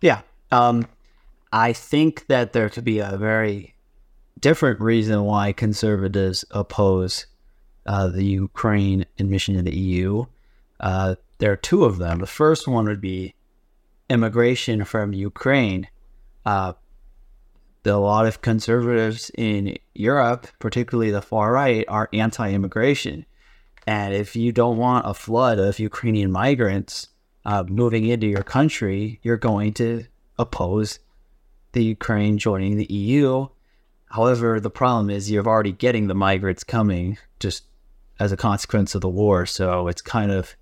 Yeah. 0.01 0.23
Um, 0.51 0.89
I 1.53 1.73
think 1.73 2.27
that 2.27 2.53
there 2.53 2.69
could 2.69 2.85
be 2.85 2.99
a 2.99 3.17
very 3.17 3.72
different 4.41 4.81
reason 4.81 5.25
why 5.25 5.53
conservatives 5.53 6.45
oppose 6.51 7.27
uh, 7.87 8.09
the 8.09 8.25
Ukraine 8.25 9.07
admission 9.19 9.57
to 9.57 9.63
the 9.63 9.77
EU. 9.77 10.25
Uh, 10.81 11.17
there 11.39 11.53
are 11.53 11.57
two 11.57 11.85
of 11.85 11.99
them. 11.99 12.19
The 12.19 12.27
first 12.27 12.69
one 12.69 12.87
would 12.87 13.01
be 13.01 13.35
immigration 14.09 14.85
from 14.85 15.13
Ukraine. 15.13 15.89
Uh, 16.45 16.75
a 17.85 17.91
lot 17.93 18.27
of 18.27 18.43
conservatives 18.43 19.31
in 19.37 19.77
Europe, 19.95 20.47
particularly 20.61 21.11
the 21.11 21.23
far 21.23 21.53
right, 21.53 21.85
are 21.89 22.09
anti 22.13 22.53
immigration. 22.53 23.27
And 23.87 24.15
if 24.15 24.37
you 24.37 24.53
don't 24.53 24.77
want 24.77 25.09
a 25.09 25.15
flood 25.15 25.59
of 25.59 25.81
Ukrainian 25.81 26.31
migrants 26.31 27.09
uh, 27.45 27.65
moving 27.69 28.07
into 28.07 28.29
your 28.29 28.45
country, 28.45 29.19
you're 29.23 29.37
going 29.37 29.73
to 29.75 30.05
oppose 30.39 31.01
the 31.73 31.83
Ukraine 31.83 32.39
joining 32.39 32.77
the 32.77 32.93
EU 32.93 33.49
However, 34.13 34.61
the 34.61 34.71
problem 34.71 35.09
is 35.09 35.31
you're 35.31 35.47
already 35.47 35.73
getting 35.73 36.07
the 36.07 36.15
migrants 36.15 36.65
coming 36.65 37.17
just 37.41 37.65
as 38.21 38.31
a 38.31 38.37
consequence 38.37 38.95
of 38.95 39.01
the 39.01 39.09
war. 39.09 39.47
So 39.47 39.89
it's 39.89 40.03
kind 40.03 40.31
of 40.31 40.55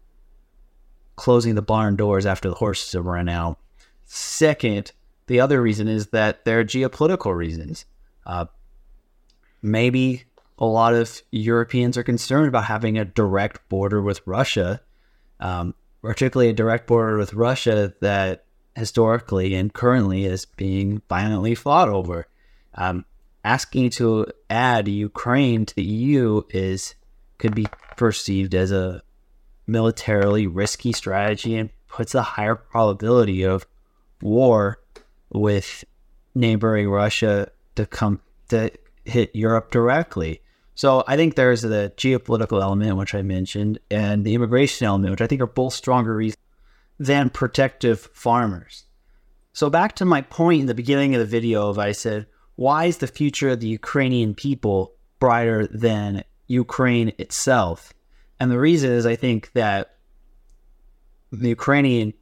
closing 1.17 1.57
the 1.57 1.63
barn 1.63 1.97
doors 1.97 2.27
after 2.27 2.49
the 2.49 2.55
horses 2.55 2.93
have 2.93 3.07
run 3.07 3.29
out. 3.29 3.59
Second, 4.05 4.93
the 5.27 5.41
other 5.41 5.61
reason 5.61 5.89
is 5.89 6.09
that 6.09 6.45
there 6.45 6.61
are 6.61 6.65
geopolitical 6.65 7.35
reasons. 7.37 7.87
Uh, 8.25 8.47
maybe 9.63 10.25
a 10.59 10.67
lot 10.67 10.95
of 10.95 11.21
Europeans 11.33 11.99
are 11.99 12.05
concerned 12.05 12.47
about 12.47 12.65
having 12.67 12.99
a 12.99 13.05
direct 13.05 13.69
border 13.69 14.01
with 14.01 14.25
Russia, 14.27 14.81
um, 15.41 15.75
particularly 16.03 16.51
a 16.51 16.55
direct 16.55 16.87
border 16.87 17.19
with 17.19 17.35
Russia 17.35 17.95
that 18.01 18.45
historically 18.77 19.55
and 19.55 19.73
currently 19.73 20.25
is 20.25 20.45
being 20.45 21.03
violently 21.09 21.57
fought 21.57 21.89
over. 21.89 22.29
Um, 22.75 23.05
asking 23.45 23.91
to 23.91 24.27
add 24.49 24.89
Ukraine 24.89 25.67
to 25.67 25.75
the 25.75 25.83
EU 25.83 26.43
is 26.51 26.95
could 27.39 27.55
be 27.55 27.67
perceived 27.97 28.55
as 28.55 28.71
a 28.71 29.03
militarily 29.67 30.47
risky 30.47 30.93
strategy 30.93 31.57
and 31.57 31.71
puts 31.89 32.15
a 32.15 32.23
higher 32.23 32.55
probability 32.55 33.43
of 33.43 33.67
war 34.21 34.79
with 35.31 35.85
neighboring 36.35 36.89
Russia 36.89 37.51
to 37.77 37.87
come 37.87 38.21
to 38.49 38.71
hit 39.05 39.35
Europe 39.35 39.71
directly. 39.71 40.43
So 40.75 41.05
I 41.07 41.17
think 41.17 41.35
there's 41.35 41.63
the 41.63 41.93
geopolitical 41.97 42.63
element, 42.63 42.97
which 42.97 43.15
I 43.15 43.23
mentioned, 43.23 43.79
and 43.91 44.25
the 44.25 44.35
immigration 44.35 44.87
element, 44.87 45.11
which 45.11 45.21
I 45.21 45.27
think 45.27 45.41
are 45.41 45.47
both 45.47 45.75
stronger 45.75 46.15
reasons 46.15 46.43
than 46.99 47.31
protective 47.31 48.01
farmers. 48.13 48.85
So 49.53 49.69
back 49.69 49.97
to 49.97 50.05
my 50.05 50.23
point 50.23 50.61
in 50.61 50.67
the 50.67 50.75
beginning 50.75 51.15
of 51.15 51.21
the 51.21 51.27
video 51.27 51.69
of 51.69 51.79
I 51.79 51.93
said, 51.93 52.27
why 52.61 52.85
is 52.85 52.99
the 52.99 53.07
future 53.07 53.49
of 53.49 53.61
the 53.61 53.69
Ukrainian 53.69 54.35
people 54.35 54.93
brighter 55.19 55.67
than 55.67 56.25
Ukraine 56.47 57.11
itself? 57.17 57.95
And 58.39 58.51
the 58.51 58.59
reason 58.59 58.91
is 58.93 59.07
I 59.07 59.17
think 59.17 59.51
that 59.53 59.97
the 61.33 61.49
Ukrainian 61.49 62.13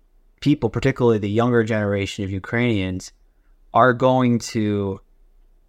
people, 0.41 0.71
particularly 0.71 1.19
the 1.19 1.29
younger 1.29 1.65
generation 1.65 2.23
of 2.23 2.31
Ukrainians, 2.31 3.11
are 3.75 3.93
going 3.93 4.39
to 4.55 5.01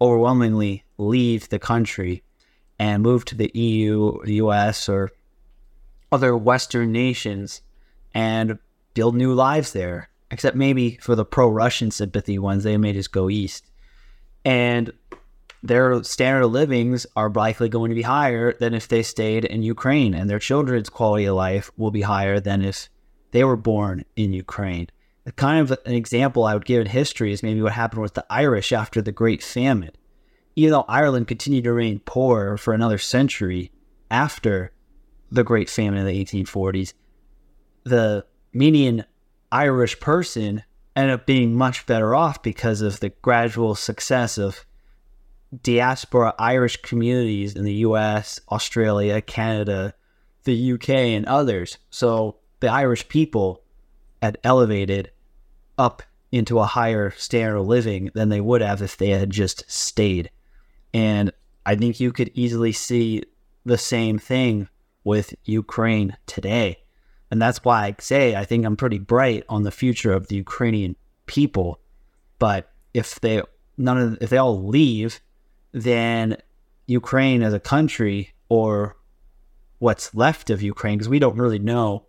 overwhelmingly 0.00 0.84
leave 0.98 1.48
the 1.48 1.58
country 1.58 2.22
and 2.78 3.02
move 3.02 3.24
to 3.24 3.34
the 3.34 3.50
EU, 3.52 4.22
the 4.24 4.34
US, 4.34 4.88
or 4.88 5.10
other 6.12 6.36
Western 6.36 6.92
nations 6.92 7.60
and 8.14 8.56
build 8.94 9.16
new 9.16 9.34
lives 9.34 9.72
there. 9.72 10.10
Except 10.30 10.56
maybe 10.56 10.96
for 11.02 11.16
the 11.16 11.24
pro 11.24 11.48
Russian 11.48 11.90
sympathy 11.90 12.38
ones, 12.38 12.62
they 12.62 12.76
may 12.76 12.92
just 12.92 13.10
go 13.10 13.28
east 13.28 13.64
and 14.44 14.92
their 15.62 16.02
standard 16.02 16.44
of 16.44 16.52
livings 16.52 17.06
are 17.16 17.30
likely 17.30 17.68
going 17.68 17.90
to 17.90 17.94
be 17.94 18.02
higher 18.02 18.54
than 18.54 18.72
if 18.72 18.88
they 18.88 19.02
stayed 19.02 19.44
in 19.44 19.62
Ukraine, 19.62 20.14
and 20.14 20.28
their 20.28 20.38
children's 20.38 20.88
quality 20.88 21.26
of 21.26 21.36
life 21.36 21.70
will 21.76 21.90
be 21.90 22.02
higher 22.02 22.40
than 22.40 22.64
if 22.64 22.88
they 23.32 23.44
were 23.44 23.56
born 23.56 24.04
in 24.16 24.32
Ukraine. 24.32 24.88
The 25.24 25.32
kind 25.32 25.60
of 25.60 25.78
an 25.84 25.94
example 25.94 26.44
I 26.44 26.54
would 26.54 26.64
give 26.64 26.80
in 26.80 26.86
history 26.86 27.32
is 27.32 27.42
maybe 27.42 27.60
what 27.60 27.72
happened 27.72 28.02
with 28.02 28.14
the 28.14 28.24
Irish 28.30 28.72
after 28.72 29.02
the 29.02 29.12
Great 29.12 29.42
Famine. 29.42 29.90
Even 30.56 30.72
though 30.72 30.86
Ireland 30.88 31.28
continued 31.28 31.64
to 31.64 31.72
remain 31.72 32.00
poor 32.00 32.56
for 32.56 32.72
another 32.72 32.98
century 32.98 33.70
after 34.10 34.72
the 35.30 35.44
Great 35.44 35.68
Famine 35.68 36.00
in 36.00 36.06
the 36.06 36.24
1840s, 36.24 36.94
the 37.84 38.24
median 38.52 39.04
Irish 39.52 40.00
person 40.00 40.64
ended 40.96 41.14
up 41.14 41.26
being 41.26 41.54
much 41.54 41.86
better 41.86 42.14
off 42.14 42.42
because 42.42 42.80
of 42.80 43.00
the 43.00 43.10
gradual 43.22 43.74
success 43.74 44.38
of 44.38 44.64
diaspora 45.62 46.34
Irish 46.38 46.76
communities 46.82 47.54
in 47.54 47.64
the 47.64 47.74
US, 47.74 48.40
Australia, 48.50 49.20
Canada, 49.20 49.94
the 50.44 50.72
UK, 50.72 50.90
and 50.90 51.26
others. 51.26 51.78
So 51.90 52.36
the 52.60 52.68
Irish 52.68 53.08
people 53.08 53.62
had 54.22 54.38
elevated 54.44 55.10
up 55.78 56.02
into 56.32 56.58
a 56.58 56.66
higher 56.66 57.10
standard 57.10 57.56
of 57.56 57.66
living 57.66 58.10
than 58.14 58.28
they 58.28 58.40
would 58.40 58.60
have 58.60 58.82
if 58.82 58.96
they 58.96 59.10
had 59.10 59.30
just 59.30 59.68
stayed. 59.70 60.30
And 60.94 61.32
I 61.66 61.74
think 61.74 62.00
you 62.00 62.12
could 62.12 62.30
easily 62.34 62.72
see 62.72 63.24
the 63.64 63.78
same 63.78 64.18
thing 64.18 64.68
with 65.04 65.34
Ukraine 65.44 66.16
today. 66.26 66.78
And 67.30 67.40
that's 67.40 67.64
why 67.64 67.86
I 67.86 67.96
say 68.00 68.34
I 68.34 68.44
think 68.44 68.64
I'm 68.64 68.76
pretty 68.76 68.98
bright 68.98 69.44
on 69.48 69.62
the 69.62 69.70
future 69.70 70.12
of 70.12 70.28
the 70.28 70.36
Ukrainian 70.36 70.96
people. 71.26 71.80
But 72.38 72.70
if 72.92 73.20
they 73.20 73.42
none 73.76 73.98
of 73.98 74.18
if 74.20 74.30
they 74.30 74.36
all 74.36 74.66
leave, 74.66 75.20
then 75.72 76.36
Ukraine 76.86 77.42
as 77.42 77.54
a 77.54 77.60
country 77.60 78.34
or 78.48 78.96
what's 79.78 80.14
left 80.14 80.50
of 80.50 80.60
Ukraine, 80.60 80.98
because 80.98 81.08
we 81.08 81.20
don't 81.20 81.38
really 81.38 81.58
know 81.58 82.06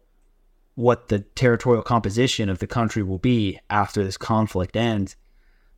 what 0.76 1.10
the 1.10 1.20
territorial 1.20 1.84
composition 1.84 2.50
of 2.50 2.60
the 2.60 2.68
country 2.68 3.04
will 3.04 3.20
be 3.20 3.60
after 3.70 4.04
this 4.04 4.18
conflict 4.18 4.76
ends, 4.76 5.16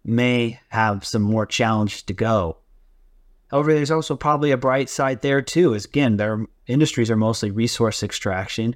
may 0.06 0.60
have 0.69 1.06
some 1.06 1.21
more 1.21 1.45
challenges 1.45 2.01
to 2.03 2.13
go. 2.13 2.58
However, 3.49 3.73
there's 3.73 3.91
also 3.91 4.15
probably 4.15 4.51
a 4.51 4.58
bright 4.58 4.89
side 4.89 5.21
there 5.21 5.41
too. 5.41 5.73
Is 5.73 5.86
again, 5.86 6.17
their 6.17 6.45
industries 6.65 7.12
are 7.12 7.17
mostly 7.17 7.51
resource 7.51 8.01
extraction 8.01 8.75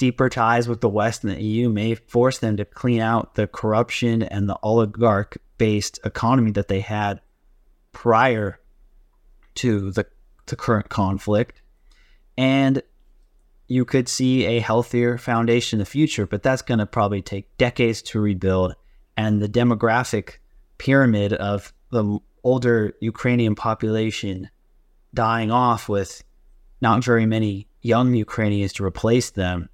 deeper 0.00 0.30
ties 0.30 0.66
with 0.66 0.80
the 0.80 0.88
West 0.88 1.24
and 1.24 1.34
the 1.34 1.42
EU 1.42 1.68
may 1.68 1.94
force 1.94 2.38
them 2.38 2.56
to 2.56 2.64
clean 2.64 3.00
out 3.00 3.34
the 3.34 3.46
corruption 3.46 4.22
and 4.22 4.48
the 4.48 4.58
oligarch 4.62 5.36
based 5.58 6.00
economy 6.04 6.50
that 6.50 6.68
they 6.68 6.80
had 6.80 7.20
prior 7.92 8.58
to 9.56 9.90
the, 9.90 10.06
the 10.46 10.56
current 10.56 10.88
conflict. 10.88 11.60
And 12.38 12.82
you 13.68 13.84
could 13.84 14.08
see 14.08 14.46
a 14.46 14.60
healthier 14.60 15.18
foundation 15.18 15.76
in 15.76 15.80
the 15.80 15.84
future, 15.84 16.26
but 16.26 16.42
that's 16.42 16.62
going 16.62 16.78
to 16.78 16.86
probably 16.86 17.20
take 17.20 17.54
decades 17.58 18.00
to 18.02 18.20
rebuild. 18.20 18.74
And 19.18 19.42
the 19.42 19.50
demographic 19.50 20.38
pyramid 20.78 21.34
of 21.34 21.74
the 21.90 22.18
older 22.42 22.94
Ukrainian 23.00 23.54
population 23.54 24.48
dying 25.12 25.50
off 25.50 25.90
with 25.90 26.24
not 26.80 27.04
very 27.04 27.26
many 27.26 27.66
young 27.82 28.14
Ukrainians 28.14 28.72
to 28.72 28.84
replace 28.84 29.28
them 29.28 29.68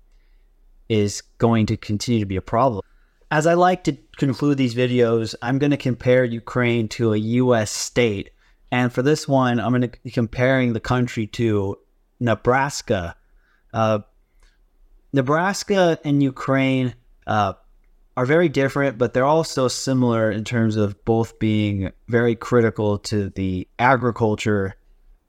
is 0.89 1.23
going 1.39 1.67
to 1.67 1.77
continue 1.77 2.21
to 2.21 2.27
be 2.27 2.37
a 2.37 2.43
problem. 2.43 2.83
As 3.31 3.47
I 3.47 3.55
like 3.55 3.85
to 3.85 3.97
conclude 4.17 4.57
these 4.57 4.75
videos, 4.75 5.35
I'm 5.43 5.59
going 5.59 5.73
to 5.73 5.77
compare 5.77 6.25
Ukraine 6.25 6.89
to 6.91 7.13
a 7.13 7.17
US 7.17 7.71
state. 7.71 8.31
And 8.71 8.93
for 8.93 9.03
this 9.03 9.27
one, 9.27 9.59
I'm 9.59 9.71
going 9.71 9.83
to 9.83 9.99
be 10.05 10.11
comparing 10.11 10.73
the 10.73 10.81
country 10.81 11.27
to 11.29 11.79
Nebraska. 12.21 13.17
Uh, 13.73 14.01
Nebraska 15.13 15.99
and 16.05 16.23
Ukraine 16.23 16.95
uh, 17.27 17.55
are 18.17 18.27
very 18.27 18.49
different, 18.49 18.99
but 18.99 19.13
they're 19.13 19.25
also 19.25 19.69
similar 19.69 20.31
in 20.31 20.45
terms 20.45 20.77
of 20.77 21.05
both 21.05 21.39
being 21.39 21.93
very 22.09 22.35
critical 22.35 22.99
to 22.99 23.31
the 23.31 23.69
agriculture 23.79 24.75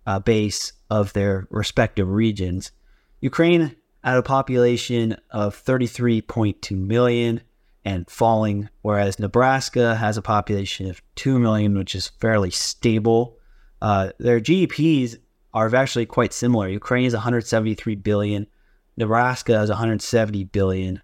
uh, 0.06 0.20
base 0.20 0.74
of 0.90 1.14
their 1.14 1.48
respective 1.50 2.10
regions. 2.10 2.72
Ukraine 3.20 3.76
had 4.08 4.18
a 4.18 4.24
population 4.24 5.18
of 5.32 5.62
33.2 5.66 6.78
million 6.78 7.42
and 7.84 8.10
falling, 8.10 8.70
whereas 8.82 9.20
Nebraska 9.20 9.96
has 9.96 10.16
a 10.16 10.22
population 10.22 10.90
of 10.90 11.02
2 11.16 11.38
million, 11.40 11.78
which 11.78 11.94
is 11.94 12.08
fairly 12.08 12.50
stable. 12.50 13.38
Uh, 13.82 14.12
their 14.18 14.40
GDPs 14.40 15.18
are 15.54 15.76
actually 15.76 16.06
quite 16.06 16.32
similar. 16.32 16.70
Ukraine 16.70 17.06
is 17.06 17.14
173 17.14 17.96
billion, 17.96 18.48
Nebraska 18.96 19.62
is 19.62 19.70
170 19.70 20.46
billion. 20.46 21.02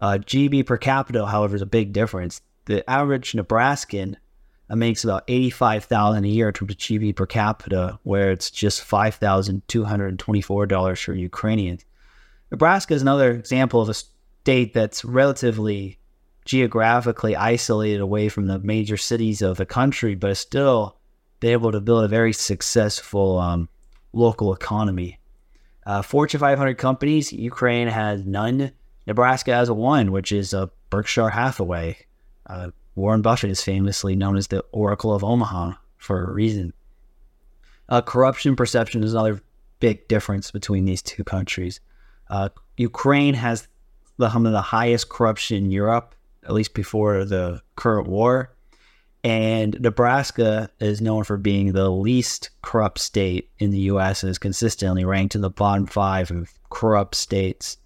Uh, 0.00 0.18
GDP 0.20 0.64
per 0.64 0.76
capita, 0.76 1.26
however, 1.26 1.56
is 1.56 1.62
a 1.62 1.66
big 1.66 1.92
difference. 1.92 2.42
The 2.66 2.88
average 2.88 3.34
Nebraskan 3.34 4.18
uh, 4.70 4.76
makes 4.76 5.02
about 5.02 5.24
85,000 5.26 6.24
a 6.24 6.28
year 6.28 6.46
in 6.46 6.54
terms 6.54 6.70
of 6.70 6.78
GDP 6.78 7.16
per 7.16 7.26
capita, 7.26 7.98
where 8.04 8.30
it's 8.30 8.52
just 8.52 8.88
$5,224 8.88 11.04
for 11.04 11.12
Ukrainians. 11.12 11.84
Nebraska 12.56 12.94
is 12.94 13.02
another 13.02 13.32
example 13.32 13.82
of 13.82 13.90
a 13.90 13.94
state 13.94 14.72
that's 14.72 15.04
relatively 15.04 15.98
geographically 16.46 17.36
isolated 17.36 18.00
away 18.00 18.30
from 18.30 18.46
the 18.46 18.58
major 18.60 18.96
cities 18.96 19.42
of 19.42 19.58
the 19.58 19.66
country, 19.66 20.14
but 20.14 20.30
is 20.30 20.38
still 20.38 20.96
able 21.42 21.70
to 21.70 21.82
build 21.82 22.04
a 22.04 22.08
very 22.08 22.32
successful 22.32 23.38
um, 23.38 23.68
local 24.14 24.54
economy. 24.54 25.18
Uh, 25.84 26.00
Fortune 26.00 26.40
500 26.40 26.78
companies, 26.78 27.30
Ukraine 27.30 27.88
has 27.88 28.24
none. 28.24 28.72
Nebraska 29.06 29.52
has 29.52 29.70
one, 29.70 30.10
which 30.10 30.32
is 30.32 30.54
uh, 30.54 30.68
Berkshire 30.88 31.28
Hathaway. 31.28 32.06
Uh, 32.46 32.70
Warren 32.94 33.20
Buffett 33.20 33.50
is 33.50 33.62
famously 33.62 34.16
known 34.16 34.38
as 34.38 34.46
the 34.46 34.64
Oracle 34.72 35.12
of 35.12 35.22
Omaha 35.22 35.72
for 35.98 36.24
a 36.24 36.32
reason. 36.32 36.72
Uh, 37.90 38.00
corruption 38.00 38.56
perception 38.56 39.04
is 39.04 39.12
another 39.12 39.42
big 39.78 40.08
difference 40.08 40.50
between 40.50 40.86
these 40.86 41.02
two 41.02 41.22
countries. 41.22 41.80
Uh, 42.28 42.48
Ukraine 42.76 43.34
has 43.34 43.68
the, 44.18 44.28
the 44.28 44.60
highest 44.60 45.08
corruption 45.08 45.56
in 45.56 45.70
Europe, 45.70 46.14
at 46.44 46.52
least 46.52 46.74
before 46.74 47.24
the 47.24 47.62
current 47.76 48.08
war. 48.08 48.52
And 49.24 49.80
Nebraska 49.80 50.70
is 50.78 51.00
known 51.00 51.24
for 51.24 51.36
being 51.36 51.72
the 51.72 51.90
least 51.90 52.50
corrupt 52.62 53.00
state 53.00 53.50
in 53.58 53.70
the 53.70 53.78
U.S. 53.78 54.22
and 54.22 54.30
is 54.30 54.38
consistently 54.38 55.04
ranked 55.04 55.34
in 55.34 55.40
the 55.40 55.50
bottom 55.50 55.86
five 55.86 56.30
of 56.30 56.52
corrupt 56.70 57.16
states 57.16 57.76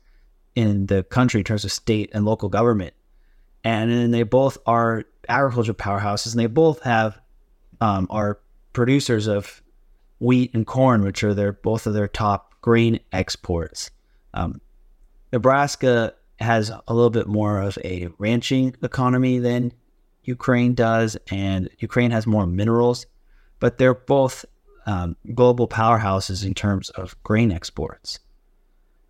in 0.55 0.87
the 0.87 1.03
country 1.05 1.41
in 1.41 1.45
terms 1.45 1.65
of 1.65 1.73
state 1.73 2.11
and 2.13 2.25
local 2.25 2.49
government 2.51 2.93
and 3.65 3.91
then 3.91 4.11
they 4.11 4.23
both 4.23 4.59
are 4.67 5.05
agriculture 5.29 5.75
powerhouses, 5.75 6.33
and 6.33 6.41
they 6.41 6.47
both 6.47 6.83
have 6.83 7.19
um, 7.81 8.07
are 8.11 8.39
producers 8.73 9.27
of 9.27 9.63
wheat 10.19 10.53
and 10.55 10.67
corn, 10.67 11.03
which 11.03 11.23
are 11.23 11.35
their 11.35 11.53
both 11.53 11.87
of 11.87 11.95
their 11.95 12.09
top 12.09 12.55
grain 12.61 13.01
exports. 13.13 13.91
Um, 14.35 14.61
Nebraska 15.33 16.15
has 16.39 16.71
a 16.71 16.95
little 16.95 17.11
bit 17.11 17.27
more 17.27 17.61
of 17.61 17.79
a 17.85 18.09
ranching 18.19 18.75
economy 18.83 19.39
than 19.39 19.73
Ukraine 20.25 20.75
does, 20.75 21.17
and 21.31 21.69
Ukraine 21.79 22.11
has 22.11 22.27
more 22.27 22.47
minerals, 22.47 23.07
but 23.59 23.79
they're 23.79 23.95
both 23.95 24.45
um, 24.87 25.17
global 25.35 25.69
powerhouses 25.69 26.45
in 26.45 26.55
terms 26.55 26.91
of 26.91 27.21
grain 27.23 27.53
exports. 27.53 28.19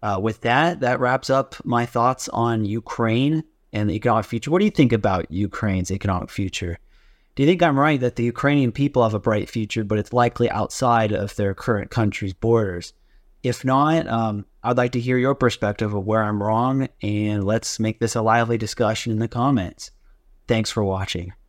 Uh, 0.02 0.18
with 0.20 0.40
that, 0.40 0.80
that 0.80 0.98
wraps 0.98 1.30
up 1.30 1.54
my 1.64 1.84
thoughts 1.86 2.28
on 2.30 2.64
Ukraine 2.64 3.44
and 3.72 3.88
the 3.88 3.94
economic 3.94 4.26
future. 4.26 4.50
What 4.50 4.60
do 4.60 4.64
you 4.64 4.70
think 4.70 4.92
about 4.92 5.30
Ukraine's 5.30 5.90
economic 5.90 6.30
future? 6.30 6.78
Do 7.34 7.42
you 7.42 7.48
think 7.48 7.62
I'm 7.62 7.78
right 7.78 8.00
that 8.00 8.16
the 8.16 8.24
Ukrainian 8.24 8.72
people 8.72 9.02
have 9.02 9.14
a 9.14 9.20
bright 9.20 9.48
future, 9.48 9.84
but 9.84 9.98
it's 9.98 10.12
likely 10.12 10.50
outside 10.50 11.12
of 11.12 11.36
their 11.36 11.54
current 11.54 11.90
country's 11.90 12.32
borders? 12.32 12.92
If 13.42 13.64
not, 13.64 14.06
um, 14.08 14.46
I'd 14.62 14.76
like 14.76 14.92
to 14.92 15.00
hear 15.00 15.16
your 15.16 15.34
perspective 15.34 15.94
of 15.94 16.04
where 16.04 16.22
I'm 16.22 16.42
wrong, 16.42 16.88
and 17.02 17.44
let's 17.44 17.80
make 17.80 17.98
this 17.98 18.14
a 18.14 18.22
lively 18.22 18.58
discussion 18.58 19.12
in 19.12 19.18
the 19.18 19.28
comments. 19.28 19.90
Thanks 20.46 20.70
for 20.70 20.84
watching. 20.84 21.32